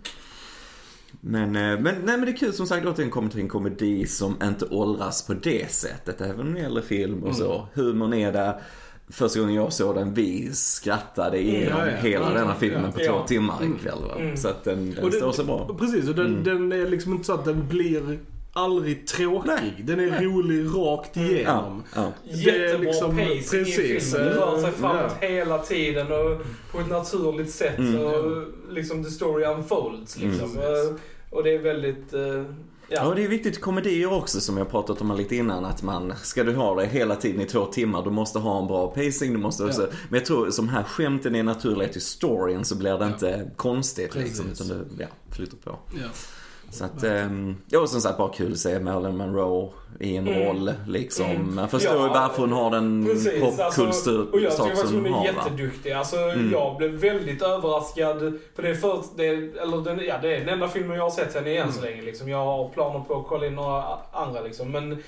Men, 1.30 1.56
eh, 1.56 1.62
men, 1.80 1.84
nej, 1.84 2.18
men 2.18 2.22
det 2.22 2.32
är 2.32 2.38
kul 2.38 2.54
som 2.54 2.68
sagt 2.68 2.86
att 2.86 2.96
den 2.96 3.10
kommer 3.10 3.30
till 3.30 3.40
en 3.42 3.48
komedi 3.48 4.08
som 4.08 4.36
inte 4.44 4.66
åldras 4.66 5.28
på 5.28 5.34
det 5.34 5.72
sättet. 5.72 6.22
Även 6.22 6.40
om 6.48 6.54
det 6.54 6.60
gäller 6.60 6.82
film 6.82 7.24
och 7.24 7.36
så. 7.36 7.68
Humorn 7.74 8.14
är 8.14 8.32
där. 8.32 8.62
Första 9.10 9.40
gången 9.40 9.56
jag 9.56 9.74
såg 9.74 9.96
den, 9.96 10.14
vi 10.14 10.50
skrattade 10.54 11.40
igenom 11.42 11.80
Ja, 11.80 11.88
ja. 11.88 11.96
hela 11.98 12.26
Mm, 12.26 12.38
denna 12.38 12.56
filmen 12.56 12.92
på 12.92 13.02
ja. 13.02 13.12
två 13.20 13.28
timmar 13.28 13.56
en 13.62 13.76
kväll. 13.76 13.98
Va? 14.08 14.16
Mm. 14.20 14.38
Så 14.38 14.48
att 14.48 14.64
den, 14.64 14.92
den 14.96 15.04
Och 15.06 15.14
står 15.14 15.32
sig 15.32 15.46
bra. 15.46 15.76
Precis, 15.80 16.10
och 16.10 16.16
den, 16.16 16.26
Mm. 16.26 16.44
den 16.44 16.72
är 16.82 16.90
liksom 16.90 17.12
inte 17.14 17.26
så 17.26 17.34
att 17.34 17.46
den 17.46 17.68
blir 17.68 18.20
aldrig 18.54 19.08
tråkig. 19.08 19.48
Nej. 19.62 19.74
Den 19.84 20.00
är 20.00 20.22
rolig 20.22 20.66
rakt 20.76 21.16
Ja, 21.16 21.22
igenom. 21.24 21.84
ja. 21.96 22.12
Är 22.32 22.38
Jättebra 22.38 22.78
liksom- 22.92 23.18
pacing 23.18 23.66
precis, 23.66 23.80
i 23.80 24.00
filmen. 24.00 24.28
Det 24.28 24.34
rör 24.36 24.58
sig 24.58 24.70
eh, 24.70 24.76
framåt 24.76 25.12
ja. 25.22 25.28
hela 25.28 25.58
tiden 25.58 26.08
och 26.08 26.42
på 26.72 26.80
ett 26.80 26.90
naturligt 26.90 27.52
sätt. 27.52 27.78
Mm. 27.78 27.94
Så 27.94 28.46
liksom 28.70 29.04
the 29.04 29.10
story 29.10 29.46
unfolds 29.46 30.20
liksom. 30.20 30.58
Eh, 30.58 30.96
Och 31.30 31.44
det 31.44 31.56
är 31.56 31.60
väldigt... 31.60 32.14
eh, 32.14 32.44
Ja, 32.90 33.04
Ja. 33.04 33.14
det 33.16 33.24
är 33.24 33.28
viktigt 33.28 33.58
i 33.58 33.60
komedier 33.60 34.14
också 34.14 34.40
som 34.40 34.58
jag 34.58 34.70
pratat 34.72 35.02
om 35.02 35.16
lite 35.18 35.36
innan 35.36 35.66
att 35.66 35.84
man, 35.84 36.14
ska 36.24 36.44
du 36.44 36.54
ha 36.56 36.76
det 36.76 36.86
hela 36.86 37.16
tiden 37.16 37.42
i 37.42 37.46
två 37.46 37.66
timmar, 37.66 38.04
du 38.04 38.10
måste 38.10 38.40
ha 38.40 38.62
en 38.62 38.68
bra 38.68 38.88
pacing, 38.88 39.34
du 39.34 39.38
måste 39.40 39.64
också, 39.64 39.82
Ja. 39.82 39.88
men 40.10 40.18
jag 40.20 40.26
tror 40.26 40.50
som 40.52 40.70
här 40.70 40.84
skämten 40.84 41.36
är 41.36 41.44
naturliga 41.44 41.90
till 41.90 42.02
storyn 42.02 42.66
så 42.66 42.76
blir 42.76 42.98
det 42.98 43.06
inte 43.08 43.52
konstigt 43.56 44.16
liksom, 44.16 44.46
utan 44.52 44.68
det, 44.68 44.86
ja, 45.00 45.08
flyter 45.32 45.58
på. 45.58 45.80
Ja. 46.02 46.08
Så 46.72 46.86
att, 46.86 47.04
ehm, 47.04 47.56
ja 47.68 47.80
och 47.80 47.90
som 47.90 48.02
sagt 48.02 48.18
bara 48.18 48.30
kul 48.34 48.52
att 48.52 48.58
se 48.58 48.80
Marilyn 48.80 49.18
Monroe 49.18 49.70
i 50.00 50.16
en 50.18 50.28
Mm. 50.28 50.40
roll 50.48 50.74
liksom. 50.88 51.26
Mm. 51.26 51.56
Man 51.56 51.70
förstår 51.70 51.94
ju 51.96 52.02
Ja, 52.02 52.08
varför 52.14 52.42
hon 52.42 52.52
har 52.52 52.72
den 52.72 53.06
Precis, 53.06 53.44
alltså, 53.44 53.64
popkultur 53.82 54.28
och 54.34 54.40
jag 54.40 54.52
tycker 54.52 54.64
faktiskt 54.70 54.94
hon 54.94 55.06
är 55.06 55.10
har 55.10 55.26
jätteduktig. 55.26 55.92
Alltså, 55.92 56.16
Mm. 56.18 56.52
Jag 56.52 56.78
blev 56.78 56.92
väldigt 56.92 57.42
överraskad. 57.42 58.20
För 58.56 58.64
det 58.64 58.70
är, 58.70 58.76
för, 58.76 59.04
det, 59.16 59.28
är- 59.28 59.62
eller 59.62 59.78
den, 59.78 60.00
ja, 60.08 60.16
det 60.22 60.36
är 60.36 60.40
den 60.40 60.50
enda 60.50 60.68
filmen 60.68 60.98
jag 60.98 61.04
har 61.04 61.10
sett 61.12 61.34
henne 61.36 61.50
i 61.50 61.58
än 61.58 61.74
så 61.74 61.80
Mm. 61.80 61.92
länge. 61.92 62.02
Liksom. 62.06 62.30
Jag 62.30 62.46
har 62.46 62.70
planer 62.70 63.00
på 63.00 63.20
att 63.20 63.28
kolla 63.28 63.46
in 63.48 63.56
några 63.56 63.84
andra. 64.12 64.42
Liksom. 64.42 64.72
Men 64.72 65.04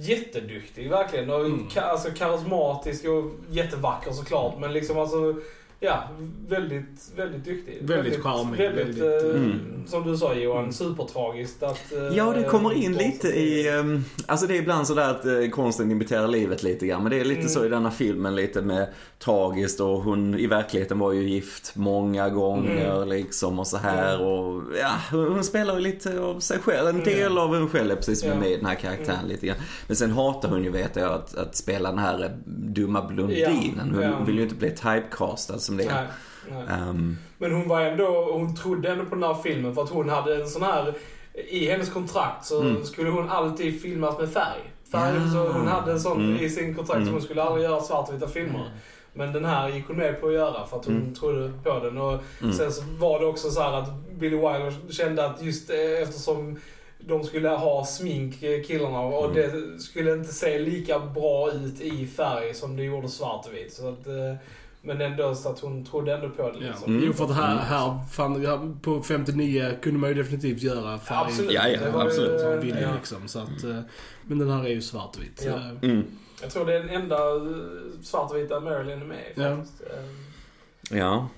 jätteduktig 0.00 0.90
verkligen. 0.90 1.30
Och 1.30 1.40
Mm. 1.40 1.68
ka, 1.68 1.80
alltså, 1.80 2.08
karismatisk 2.10 3.04
och 3.04 3.24
jättevacker 3.50 4.12
såklart. 4.12 4.54
Men 4.60 4.72
liksom 4.72 4.98
alltså, 4.98 5.34
ja, 5.82 6.08
väldigt, 6.48 7.12
väldigt 7.16 7.44
duktig. 7.44 7.78
Väldigt 7.82 8.22
charmig, 8.22 8.58
Väldigt, 8.58 8.86
väldigt, 8.86 9.34
eh, 9.34 9.40
Mm. 9.42 9.60
som 9.86 10.06
du 10.10 10.16
sa 10.16 10.34
Johan, 10.34 10.58
Mm. 10.58 10.72
supertragiskt 10.72 11.62
att... 11.62 11.92
eh, 11.92 12.16
Ja, 12.16 12.32
det 12.32 12.42
kommer 12.42 12.72
in 12.72 12.92
lite 12.92 13.28
i, 13.28 13.68
ehm, 13.68 14.04
alltså 14.26 14.46
det 14.46 14.56
är 14.56 14.58
ibland 14.58 14.86
sådär 14.86 15.10
att 15.10 15.26
eh, 15.26 15.48
konsten 15.50 15.90
imiterar 15.90 16.28
livet 16.28 16.62
lite 16.62 16.86
grann. 16.86 17.02
Men 17.02 17.10
det 17.10 17.20
är 17.20 17.24
lite 17.24 17.40
Mm. 17.40 17.52
så 17.52 17.64
i 17.64 17.68
denna 17.68 17.90
filmen, 17.90 18.34
lite 18.34 18.62
med 18.62 18.86
tragiskt 19.18 19.80
och 19.80 19.88
hon 20.02 20.34
i 20.38 20.46
verkligheten 20.46 20.98
var 20.98 21.12
ju 21.12 21.28
gift 21.28 21.72
många 21.76 22.28
gånger 22.28 22.96
Mm. 22.96 23.08
liksom 23.08 23.58
och 23.58 23.66
så 23.66 23.76
här 23.76 24.20
och 24.22 24.62
ja, 24.80 24.90
hon 25.10 25.44
spelar 25.44 25.74
ju 25.74 25.80
lite 25.80 26.20
av 26.20 26.40
sig 26.40 26.58
själv. 26.58 26.88
En 26.88 27.04
del 27.04 27.38
av 27.38 27.48
hon 27.48 27.68
själv 27.68 27.90
är 27.90 27.96
precis 27.96 28.20
som 28.20 28.28
är 28.30 28.34
Ja. 28.34 28.40
med 28.40 28.50
i 28.50 28.56
den 28.56 28.66
här 28.66 28.74
karaktären 28.74 29.18
Mm. 29.18 29.28
lite 29.30 29.46
grann. 29.46 29.56
Men 29.86 29.96
sen 29.96 30.10
hatar 30.10 30.48
hon 30.48 30.64
ju 30.64 30.70
vet 30.70 30.96
jag 30.96 31.12
att, 31.12 31.34
att 31.34 31.56
spela 31.56 31.88
den 31.90 31.98
här 31.98 32.24
eh, 32.24 32.30
dumma 32.46 33.02
blondinen. 33.08 33.90
Hon 33.94 34.02
Ja. 34.02 34.24
vill 34.26 34.36
ju 34.36 34.42
inte 34.42 34.54
bli 34.54 34.70
typecastad 34.70 35.58
som 35.78 35.86
det. 35.86 35.94
Nej, 35.94 36.06
nej. 36.50 36.78
Ehm, 36.88 37.16
Men 37.38 37.52
hon 37.52 37.68
var 37.68 37.80
ändå, 37.80 38.32
hon 38.32 38.56
trodde 38.56 38.88
ändå 38.92 39.04
på 39.04 39.14
den 39.14 39.24
här 39.24 39.34
filmen 39.42 39.74
för 39.74 39.82
att 39.82 39.90
hon 39.90 40.08
hade 40.08 40.34
en 40.42 40.48
sån 40.48 40.62
här, 40.62 40.94
i 41.48 41.70
hennes 41.70 41.90
kontrakt 41.90 42.44
så 42.46 42.60
Mm. 42.60 42.84
skulle 42.84 43.10
hon 43.10 43.30
alltid 43.30 43.82
filmas 43.82 44.18
med 44.18 44.32
färg. 44.32 44.60
färg 44.92 45.14
Ja. 45.26 45.32
Så 45.32 45.52
hon 45.52 45.66
hade 45.68 45.92
en 45.92 46.00
sån 46.00 46.24
Mm. 46.30 46.44
i 46.44 46.50
sin 46.50 46.74
kontrakt 46.74 46.96
Mm. 46.96 47.06
så 47.06 47.12
hon 47.12 47.22
skulle 47.22 47.42
aldrig 47.42 47.64
göra 47.64 47.80
svartvita 47.80 48.28
filmer. 48.28 48.70
Men 49.14 49.32
den 49.32 49.44
här 49.44 49.68
gick 49.68 49.86
hon 49.86 49.96
med 49.96 50.20
på 50.20 50.26
att 50.26 50.32
göra 50.34 50.66
för 50.66 50.76
att 50.78 50.84
hon 50.86 50.96
Mm. 50.96 51.14
trodde 51.14 51.52
på 51.64 51.78
den. 51.78 51.98
Och 51.98 52.18
Mm. 52.42 52.52
sen 52.52 52.72
så 52.72 52.82
var 52.98 53.20
det 53.20 53.26
också 53.26 53.50
så 53.50 53.60
här 53.62 53.72
att 53.72 53.88
Billy 54.12 54.36
Wilder 54.36 54.74
kände 54.92 55.26
att 55.26 55.42
just 55.42 55.70
eh, 55.70 56.02
eftersom 56.02 56.60
de 57.00 57.24
skulle 57.24 57.48
ha 57.48 57.84
smink, 57.84 58.42
eh, 58.42 58.62
killarna, 58.62 59.00
och 59.00 59.24
Mm. 59.30 59.34
det 59.36 59.78
skulle 59.82 60.12
inte 60.12 60.32
se 60.32 60.58
lika 60.58 60.98
bra 60.98 61.50
ut 61.52 61.80
i 61.80 62.06
färg 62.06 62.54
som 62.54 62.76
det 62.76 62.82
gjorde 62.82 63.08
svartvit. 63.08 63.72
Så 63.72 63.88
att, 63.88 64.06
eh, 64.06 64.34
men 64.82 65.00
ändå 65.00 65.34
så 65.34 65.48
att 65.48 65.60
hon 65.60 65.84
trodde 65.84 66.14
ändå 66.14 66.28
på 66.28 66.42
det 66.50 66.58
Ja. 66.60 66.66
liksom. 66.70 66.92
Mm. 66.94 67.04
Jo, 67.06 67.12
för 67.12 67.24
att 67.24 67.34
här, 67.34 67.56
här 67.56 67.98
fan, 68.12 68.42
ja, 68.42 68.62
på 68.82 69.02
59 69.02 69.70
kunde 69.82 69.98
man 70.00 70.08
ju 70.10 70.14
definitivt 70.14 70.62
göra 70.62 70.98
färg. 70.98 71.18
Absolut. 71.26 71.52
Ja, 71.52 71.68
ja, 71.68 71.80
Det 71.80 71.90
var 71.90 72.00
ju- 72.02 72.06
absolut. 72.08 72.40
Som 72.40 72.50
man 72.50 72.60
ville 72.60 72.80
ja. 72.80 72.94
liksom. 72.96 73.28
Så 73.28 73.38
att, 73.38 73.64
eh, 73.64 73.80
men 74.26 74.38
den 74.38 74.50
här 74.50 74.64
är 74.64 74.68
ju 74.68 74.80
svartvit. 74.82 75.42
Ja. 75.46 75.52
Eh, 75.52 75.90
mm. 75.90 76.02
Jag 76.42 76.50
tror 76.50 76.66
det 76.66 76.74
är 76.74 76.80
den 76.80 76.90
enda 77.02 77.16
eh, 77.36 77.42
svartvita 78.02 78.60
Marilyn 78.60 79.00
är 79.02 79.06
med 79.06 79.16
i 79.18 79.40
Ja. 79.40 79.56
faktiskt. 79.56 79.80
Eh, 79.82 80.98
Ja. 80.98 81.28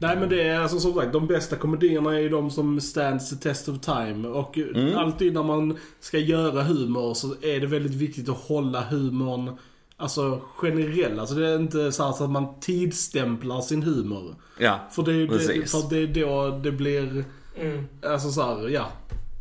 Nej 0.00 0.16
men 0.20 0.28
det 0.28 0.42
är 0.48 0.60
alltså 0.60 0.80
som 0.80 0.92
sagt, 0.94 1.12
de 1.12 1.26
bästa 1.26 1.56
komedierna 1.56 2.14
är 2.16 2.20
ju 2.20 2.28
de 2.28 2.50
som 2.50 2.80
stands 2.80 3.30
the 3.30 3.36
test 3.36 3.68
of 3.68 3.80
time. 3.80 4.28
Och 4.28 4.58
Mm. 4.58 4.96
alltid 4.98 5.34
när 5.34 5.42
man 5.42 5.78
ska 6.00 6.18
göra 6.18 6.62
humor 6.62 7.14
så 7.14 7.34
är 7.42 7.60
det 7.60 7.66
väldigt 7.66 7.94
viktigt 7.94 8.28
att 8.28 8.36
hålla 8.36 8.80
humorn 8.80 9.58
Alltså 10.00 10.40
generell, 10.56 11.20
alltså 11.20 11.34
det 11.34 11.48
är 11.48 11.56
inte 11.56 11.92
så, 11.92 12.04
här 12.04 12.12
så 12.12 12.24
att 12.24 12.30
man 12.30 12.60
tidsstämplar 12.60 13.60
sin 13.60 13.82
humor. 13.82 14.34
Ja. 14.58 14.78
För 14.90 15.02
det, 15.02 15.10
är 15.10 15.14
ju 15.14 15.26
det, 15.26 15.36
Precis. 15.36 15.70
för 15.72 15.90
det 15.90 16.02
är 16.02 16.06
då 16.26 16.58
det 16.58 16.72
blir, 16.72 17.24
Mm. 17.60 17.86
alltså 18.06 18.30
så 18.30 18.42
här, 18.42 18.68
ja. 18.68 18.86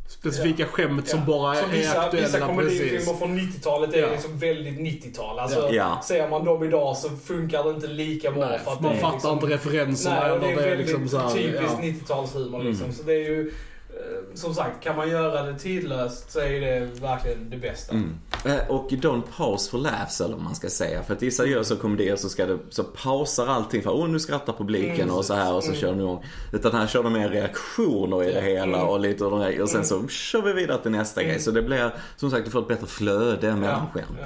Specifika 0.08 0.66
skämt 0.66 1.08
som 1.08 1.20
Ja. 1.20 1.26
bara 1.26 1.56
Som 1.56 1.70
är 1.70 1.74
vissa, 1.74 2.00
aktuella 2.02 2.28
vissa 2.28 2.40
komedifilmer 2.40 3.14
från 3.20 3.36
90-talet 3.40 3.94
är 3.94 4.00
Ja. 4.02 4.10
liksom 4.12 4.40
väldigt 4.40 4.80
90-tal. 4.80 5.40
Alltså, 5.40 5.70
Ja. 5.72 6.02
Ser 6.04 6.30
man 6.30 6.46
dem 6.46 6.64
idag 6.64 6.98
så 6.98 7.10
funkar 7.10 7.64
det 7.64 7.70
inte 7.70 7.88
lika 7.88 8.32
bra. 8.32 8.46
Nej, 8.50 8.60
för 8.60 8.72
att 8.72 8.82
man 8.82 8.98
fattar 8.98 9.14
liksom, 9.14 9.34
inte 9.34 9.46
referenserna 9.48 10.16
Nej, 10.20 10.30
det 10.30 10.36
är 10.36 10.40
det 10.56 10.62
är 10.64 10.70
väldigt 10.70 10.88
liksom 10.88 11.08
så 11.10 11.18
här, 11.18 11.30
typiskt 11.30 11.78
ja. 11.82 11.84
90-talshumor 11.84 12.64
liksom. 12.64 12.84
Mm. 12.86 12.96
Så 12.96 13.04
det 13.04 13.14
är 13.14 13.30
ju, 13.30 13.54
som 14.34 14.54
sagt, 14.56 14.84
kan 14.84 14.96
man 14.96 15.10
göra 15.10 15.44
det 15.44 15.60
tidlöst 15.60 16.32
så 16.32 16.40
är 16.40 16.60
det 16.62 16.80
verkligen 17.02 17.50
det 17.50 17.58
bästa. 17.58 17.94
Mm. 17.94 18.16
Eh, 18.46 18.68
Och 18.70 18.90
don't 18.92 19.22
pause 19.38 19.72
for 19.72 19.78
laughs 19.78 20.22
eller 20.22 20.36
vad 20.36 20.44
man 20.44 20.56
ska 20.56 20.70
säga. 20.70 21.04
För 21.04 21.14
att 21.14 21.24
i 21.24 21.32
seriösa 21.32 21.76
komedier 21.76 22.16
så, 22.16 22.30
ska 22.30 22.46
det, 22.46 22.58
så 22.70 22.84
pausar 22.84 23.48
allting 23.48 23.82
för 23.82 23.92
åh 23.92 24.08
nu 24.10 24.20
skrattar 24.20 24.54
publiken 24.54 25.02
Mm, 25.02 25.16
och 25.16 25.26
så 25.26 25.34
här 25.34 25.54
och 25.54 25.64
så 25.64 25.70
mm. 25.70 25.82
kör 25.82 25.88
de 25.88 26.00
igång. 26.00 26.26
Utan 26.54 26.72
här 26.72 26.88
kör 26.88 27.04
de 27.04 27.14
mer 27.14 27.30
reaktioner 27.30 28.24
i 28.24 28.34
det 28.34 28.42
hela 28.42 28.78
Mm. 28.78 28.88
och 28.90 29.00
lite 29.00 29.26
och, 29.26 29.40
de 29.40 29.62
och 29.62 29.70
sen 29.70 29.86
så 29.86 30.08
kör 30.08 30.42
vi 30.42 30.54
vidare 30.54 30.82
till 30.82 30.92
nästa 30.92 31.22
Mm. 31.22 31.32
grej. 31.32 31.42
Så 31.42 31.52
det 31.52 31.62
blir 31.62 31.94
som 32.16 32.32
sagt, 32.32 32.46
du 32.46 32.52
får 32.52 32.62
ett 32.62 32.68
bättre 32.68 32.88
flöde 32.88 33.56
mellan 33.56 33.64
Ja, 33.94 34.02
skämten. 34.02 34.26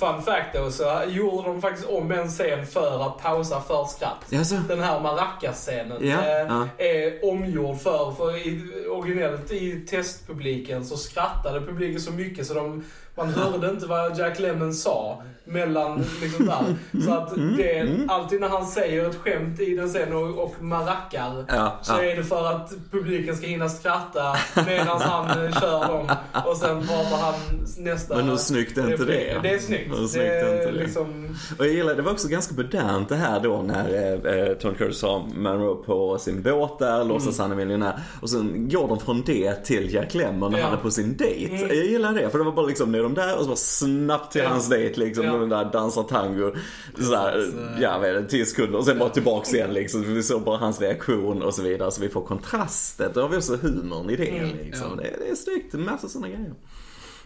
Fun 0.00 0.22
fact 0.22 0.54
då, 0.54 0.70
så 0.70 1.02
gjorde 1.08 1.48
de 1.48 1.60
faktiskt 1.62 1.88
om 1.88 2.12
en 2.12 2.28
scen 2.28 2.66
för 2.66 3.06
att 3.06 3.18
pausa 3.18 3.60
för 3.60 3.84
skratt. 3.84 4.26
Jaså? 4.28 4.56
Den 4.68 4.80
här 4.80 5.00
Maracas-scenen 5.00 6.06
Ja, 6.06 6.18
eh, 6.24 6.46
ja. 6.48 6.68
är 6.78 7.24
omgjord 7.30 7.80
för, 7.80 8.12
för 8.16 8.36
i, 8.36 8.62
originellt 8.90 9.50
i 9.52 9.80
testpubliken 9.80 10.84
så 10.84 10.96
skrattade 10.96 11.60
publiken 11.60 12.00
så 12.00 12.12
mycket 12.12 12.46
så 12.46 12.54
de, 12.54 12.84
man 13.16 13.28
hörde 13.28 13.70
inte 13.70 13.86
vad 13.86 14.18
Jack 14.18 14.38
Lemmon 14.38 14.74
sa 14.74 15.22
mellan 15.44 16.04
liksom 16.22 16.46
där. 16.46 17.00
Så 17.04 17.12
att 17.14 17.34
det, 17.56 17.98
alltid 18.08 18.40
när 18.40 18.48
han 18.48 18.66
säger 18.66 19.08
ett 19.10 19.16
skämt 19.16 19.60
i 19.60 19.74
den 19.76 19.88
scenen 19.88 20.12
och, 20.12 20.44
och 20.44 20.62
marackar 20.62 21.44
Ja, 21.48 21.78
så 21.82 21.92
ja. 21.92 22.02
är 22.04 22.16
det 22.16 22.24
för 22.24 22.44
att 22.50 22.72
publiken 22.90 23.36
ska 23.36 23.46
hinna 23.46 23.68
skratta 23.68 24.36
medan 24.66 25.00
han 25.00 25.44
eh, 25.44 25.60
kör 25.60 25.88
dem 25.88 26.10
och 26.46 26.56
sen 26.56 26.86
pratar 26.86 27.16
han 27.16 27.34
nästa... 27.78 28.16
Men 28.16 28.28
hur 28.28 28.36
snyggt 28.36 28.78
är 28.78 28.92
inte 28.92 29.04
det? 29.04 29.38
Det 29.42 29.54
är 29.54 29.58
snyggt. 29.58 29.90
Hur 29.90 30.06
snyggt 30.06 30.12
det 30.14 30.40
är 30.40 30.54
inte 30.54 30.70
det? 30.70 30.84
liksom... 30.84 31.36
Och 31.58 31.66
jag 31.66 31.72
gillar, 31.72 31.94
det 31.94 32.02
var 32.02 32.12
också 32.12 32.28
ganska 32.28 32.54
modernt 32.54 33.08
det 33.08 33.16
här 33.16 33.40
då 33.40 33.62
när 33.62 33.94
eh, 34.26 34.34
eh, 34.48 34.54
Tom 34.54 34.74
Cruise 34.74 35.06
har 35.06 35.22
Monroe 35.34 35.84
på 35.84 36.18
sin 36.18 36.42
båt 36.42 36.78
där, 36.78 37.04
låtsas 37.04 37.38
han 37.38 37.52
är 37.52 37.56
miljonär. 37.56 38.00
Och 38.20 38.30
sen 38.30 38.68
går 38.68 38.88
de 38.88 39.00
från 39.00 39.22
det 39.26 39.64
till 39.64 39.94
Jack 39.94 40.14
Lemmon 40.14 40.52
när 40.52 40.58
Ja. 40.58 40.64
han 40.64 40.74
är 40.74 40.82
på 40.82 40.90
sin 40.90 41.16
dejt. 41.16 41.54
Mm. 41.56 41.68
Jag 41.68 41.86
gillar 41.86 42.12
det, 42.12 42.30
för 42.30 42.38
det 42.38 42.44
var 42.44 42.52
bara 42.52 42.66
liksom 42.66 42.94
är 43.04 43.08
de 43.08 43.14
där 43.14 43.34
och 43.36 43.42
så 43.42 43.46
bara 43.48 43.56
snabbt 43.56 44.32
till 44.32 44.44
hans 44.44 44.68
dejt 44.68 45.00
liksom. 45.00 45.24
Ja. 45.24 45.32
Den 45.32 45.48
där 45.48 45.64
dansar 45.72 46.02
tango. 46.02 46.52
Så 47.00 47.16
här, 47.16 47.50
ja, 47.80 47.98
vad 47.98 48.08
är 48.08 48.14
det, 48.14 48.28
10 48.28 48.46
sekunder 48.46 48.78
och 48.78 48.84
sen 48.84 48.98
bara 48.98 49.08
tillbaks 49.08 49.54
igen 49.54 49.72
liksom. 49.72 50.14
Vi 50.14 50.22
såg 50.22 50.42
bara 50.42 50.56
hans 50.56 50.80
reaktion 50.80 51.42
och 51.42 51.54
så 51.54 51.62
vidare. 51.62 51.90
Så 51.90 52.00
vi 52.00 52.08
får 52.08 52.22
kontrastet. 52.26 53.14
Då 53.14 53.20
har 53.20 53.28
vi 53.28 53.36
också 53.36 53.56
humorn 53.56 54.10
i 54.10 54.16
det 54.16 54.28
Mm, 54.28 54.56
liksom. 54.64 54.96
Det, 54.96 55.02
det 55.02 55.30
är 55.30 55.34
snyggt. 55.34 55.74
Massa 55.74 56.08
sådana 56.08 56.28
grejer. 56.28 56.54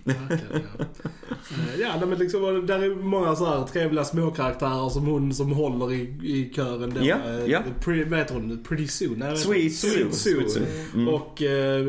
Verkligen, 0.07 0.63
ja. 1.79 1.95
Eh, 2.01 2.07
men 2.09 2.19
liksom, 2.19 2.67
där 2.67 2.83
är 2.83 2.95
många 2.95 3.37
så 3.37 3.45
här 3.47 3.65
trevliga 3.67 4.05
småkaraktärer 4.05 4.89
som 4.89 5.07
hon 5.07 5.35
som 5.35 5.53
håller 5.53 5.93
i, 5.93 6.01
i 6.23 6.53
kören. 6.57 6.93
Då, 6.95 7.05
Ja, 7.07 7.17
Eh, 7.27 7.47
ja. 7.51 7.61
Pretty, 7.85 8.11
vad 8.11 8.19
heter 8.19 8.35
hon? 8.35 8.65
Pretty 8.69 8.87
Soon? 8.89 9.19
Nej, 9.19 9.37
Sweet. 9.37 9.75
Sue. 9.75 10.13
Sweet. 10.13 10.59
Mm. 10.95 11.09
Och 11.09 11.43
eh, 11.43 11.85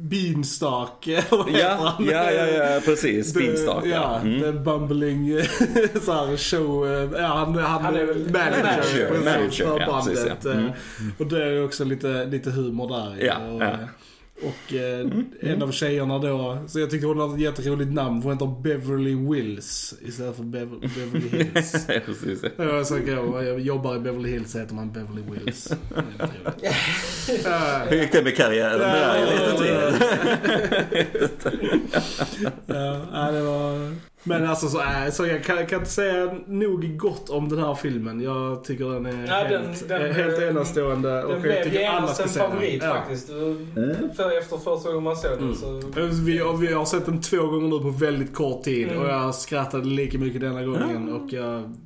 Beanstalk, 0.00 1.08
vad 1.30 1.48
heter 1.50 1.60
Ja, 1.60 1.94
han? 1.98 2.04
ja, 2.06 2.30
ja, 2.32 2.46
ja, 2.46 2.80
precis. 2.84 3.34
Beanstalk, 3.34 3.86
ja. 3.86 3.90
Ja, 3.90 4.20
Mm. 4.20 4.40
the 4.40 4.52
bumbling 4.52 5.28
så 6.02 6.12
här 6.12 6.36
show. 6.36 6.86
eh, 6.86 7.20
Ja, 7.20 7.26
han, 7.26 7.54
han, 7.54 7.82
Han 7.84 7.96
är 7.96 8.04
väl 8.04 8.16
manager, 8.18 8.62
manager, 8.62 9.08
precis, 9.08 9.24
manager, 9.24 9.66
för 9.66 9.80
ja, 9.80 10.02
precis, 10.04 10.18
bandet. 10.24 10.44
ja. 10.44 10.50
Mm. 10.52 10.66
eh, 10.66 10.72
Och 11.18 11.26
det 11.26 11.44
är 11.44 11.64
också 11.64 11.84
lite, 11.84 12.24
lite 12.24 12.50
humor 12.50 12.88
där. 12.88 13.24
Ja, 13.26 13.36
och, 13.38 13.62
ja. 13.62 13.76
Och 14.42 14.74
eh, 14.74 15.00
Mm, 15.00 15.24
en 15.40 15.62
av 15.62 15.72
tjejerna 15.72 16.18
då, 16.18 16.58
så 16.68 16.80
jag 16.80 16.90
tyckte 16.90 17.06
hon 17.06 17.20
hade 17.20 17.34
ett 17.34 17.40
jätteroligt 17.40 17.92
namn. 17.92 18.22
för 18.22 18.28
Hon 18.28 18.38
heter 18.38 18.62
Beverly 18.62 19.14
Wills 19.14 19.94
istället 20.06 20.36
för 20.36 20.42
Bev- 20.42 20.80
Beverly 20.94 21.28
Hills. 21.28 21.86
Precis. 22.06 22.42
Var 22.56 22.84
så. 22.84 22.98
Jag 23.44 23.60
jobbar 23.60 23.96
i 23.96 23.98
Beverly 23.98 24.30
Hills 24.30 24.52
så 24.52 24.58
heter 24.58 24.74
man 24.74 24.92
Beverly 24.92 25.22
Wills. 25.30 25.68
Hur 27.88 27.96
gick 27.96 28.12
det 28.12 28.22
med 28.22 28.36
karriären? 28.36 28.78
Där 28.78 29.18
ja, 33.12 33.30
det 33.32 33.42
var... 33.42 33.94
Men 34.22 34.46
alltså 34.46 34.68
så, 34.68 34.80
äh, 34.80 35.10
så 35.12 35.26
jag 35.26 35.44
kan, 35.44 35.66
kan 35.66 35.78
inte 35.78 35.90
säga 35.90 36.34
nog 36.46 36.96
gott 36.98 37.30
om 37.30 37.48
den 37.48 37.58
här 37.58 37.74
filmen. 37.74 38.20
Jag 38.20 38.64
tycker 38.64 38.84
den 38.84 39.06
är 39.06 39.26
Ja, 39.26 39.44
den- 39.48 39.66
helt, 39.66 39.88
den- 39.88 40.02
eh, 40.06 40.12
helt 40.12 40.42
enastående. 40.42 41.22
Och 41.22 41.28
Den 41.28 41.30
jag 41.32 41.42
blev 41.42 41.64
tycker 41.64 41.88
alla 41.88 42.06
ska 42.06 42.28
se 42.28 42.38
den. 42.40 42.50
favorit 42.50 42.82
Ja. 42.82 42.94
faktiskt. 42.94 43.26
För 44.16 44.38
efter 44.38 44.56
första 44.56 44.88
gången 44.88 45.02
man 45.02 45.16
såg 45.16 45.30
den 45.30 45.40
Mm. 45.42 45.54
så... 45.54 45.80
Vi, 46.24 46.38
har- 46.38 46.56
vi 46.56 46.72
har 46.72 46.84
sett 46.84 47.06
den 47.06 47.20
två 47.20 47.46
gånger 47.46 47.68
nu 47.68 47.78
på 47.78 47.90
väldigt 47.90 48.34
kort 48.34 48.62
tid 48.64 48.88
Mm. 48.88 49.02
och 49.02 49.08
jag 49.08 49.34
skrattade 49.34 49.84
lika 49.84 50.18
mycket 50.18 50.40
denna 50.40 50.62
gången 50.62 51.12
och 51.12 51.32
jag 51.32 51.76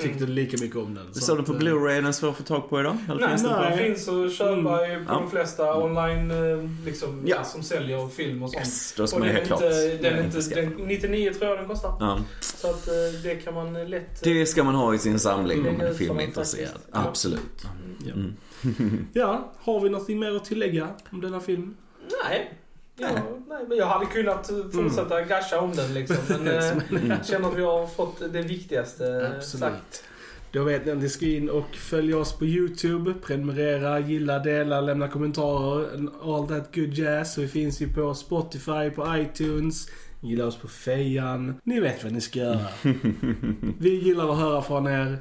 tyckte 0.00 0.24
lika 0.26 0.56
mycket 0.60 0.76
om 0.76 0.94
den. 0.94 1.04
Du 1.08 1.12
Så 1.14 1.20
såg 1.20 1.36
den 1.36 1.40
att, 1.40 1.46
på 1.46 1.52
eh, 1.52 1.58
Blu-ray, 1.58 2.02
den 2.02 2.12
svår 2.14 2.28
att 2.30 2.36
få 2.36 2.42
tag 2.42 2.70
på 2.70 2.80
idag? 2.80 2.96
Eller 3.10 3.20
Nej, 3.20 3.28
finns 3.28 3.42
den 3.42 3.54
på? 3.54 3.62
den 3.62 3.78
finns 3.78 4.08
att 4.08 4.32
köpa 4.34 4.86
ju 4.88 5.04
på 5.04 5.12
Ja. 5.12 5.20
de 5.20 5.30
flesta 5.30 5.76
online 5.84 6.30
eh, 6.30 6.68
liksom, 6.86 7.22
ja. 7.26 7.44
Som 7.44 7.62
säljer 7.62 8.08
film 8.08 8.42
och 8.42 8.50
sånt. 8.50 8.60
Yes, 8.60 8.94
då 8.96 9.06
ska 9.06 9.16
och 9.16 9.20
man 9.20 9.28
den 9.28 9.36
helt 9.36 9.50
inte, 9.50 9.58
klart 9.58 9.72
den 10.02 10.14
är 10.14 10.18
eh, 10.18 10.24
inte, 10.24 10.60
den, 10.60 10.86
99 10.88 11.32
tror 11.34 11.50
jag 11.50 11.58
den 11.58 11.68
kostar. 11.68 11.83
Ja. 12.00 12.20
Så 12.40 12.70
att 12.70 12.88
eh, 12.88 12.94
det 13.22 13.34
kan 13.34 13.54
man 13.54 13.90
lätt... 13.90 14.22
Det 14.22 14.46
ska 14.46 14.64
man 14.64 14.74
ha 14.74 14.94
i 14.94 14.98
sin 14.98 15.18
samling 15.18 15.58
om 15.58 15.64
Lägga 15.64 15.78
man 15.78 15.86
är 15.86 15.94
filmintresserad. 15.94 16.78
Absolut. 16.90 17.66
Ja. 18.04 18.12
Mm. 18.12 18.36
ja, 19.12 19.52
har 19.58 19.80
vi 19.80 19.90
något 19.90 20.08
mer 20.08 20.36
att 20.36 20.44
tillägga 20.44 20.88
om 21.10 21.20
denna 21.20 21.40
film? 21.40 21.76
Nej. 22.24 22.60
Ja, 22.96 23.08
nej, 23.48 23.64
men 23.68 23.78
jag 23.78 23.86
hade 23.86 24.06
kunnat 24.06 24.50
eh, 24.50 24.56
fortsätta 24.72 25.22
gasha 25.22 25.60
om 25.60 25.72
den 25.76 25.94
liksom. 25.94 26.16
Men 26.28 26.46
eh, 26.46 27.08
jag 27.08 27.26
känner 27.26 27.48
att 27.48 27.56
vi 27.56 27.62
har 27.62 27.86
fått 27.86 28.32
det 28.32 28.42
viktigaste 28.42 29.06
eh, 29.06 29.20
sagt. 29.20 29.36
Absolut. 29.36 30.04
Då 30.52 30.64
vet 30.64 30.86
ni 30.86 30.92
att 30.92 30.98
ni 30.98 31.08
ska 31.08 31.26
in 31.26 31.50
och 31.50 31.74
följa 31.74 32.18
oss 32.18 32.32
på 32.38 32.44
YouTube. 32.44 33.14
Prenumerera, 33.14 33.98
gilla, 33.98 34.38
dela, 34.38 34.80
lämna 34.80 35.08
kommentarer. 35.08 36.08
All 36.22 36.48
that 36.48 36.74
good 36.74 36.94
jazz. 36.94 37.38
Vi 37.38 37.48
finns 37.48 37.80
ju 37.80 37.92
på 37.92 38.14
Spotify, 38.14 38.90
på 38.94 39.16
iTunes. 39.16 39.88
Gilla 40.24 40.46
oss 40.46 40.56
på 40.56 40.68
Fejan. 40.68 41.60
Ni 41.64 41.80
vet 41.80 42.04
vad 42.04 42.12
ni 42.12 42.20
ska 42.20 42.38
göra. 42.38 42.66
Vi 43.78 44.00
gillar 44.04 44.32
att 44.32 44.38
höra 44.38 44.62
från 44.62 44.86
er. 44.86 45.18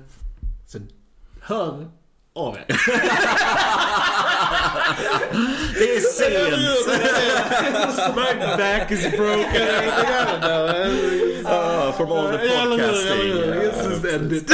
Så 0.67 0.79
hör 1.41 1.87
av 2.35 2.55
er. 2.57 2.65
Det 5.73 5.95
är 5.95 5.99
sent! 5.99 6.87
My 8.15 8.57
back 8.57 8.91
is 8.91 9.11
broken. 9.11 9.69
From 11.97 12.11
all 12.11 12.27
the 12.31 12.37
podcasting. 12.37 13.63
just 13.89 14.05
end 14.05 14.31
it. 14.33 14.49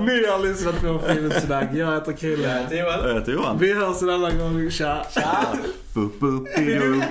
Ni 0.00 0.26
har 0.26 0.38
lyssnat 0.42 0.80
på 0.80 1.00
Filmsnack. 1.08 1.68
Jag 1.74 1.94
heter 1.94 2.12
Krille. 2.12 2.66
Det 2.70 2.82
var 2.82 3.08
Jag 3.08 3.14
heter 3.14 3.32
Johan. 3.32 3.58
Vi 3.58 3.72
hörs 3.72 4.02
en 4.02 4.10
annan 4.10 4.38
gång. 4.38 4.70
Tja! 4.70 5.06
Boop, 5.94 6.20
boop, 6.20 6.48
bidoo. 6.56 7.02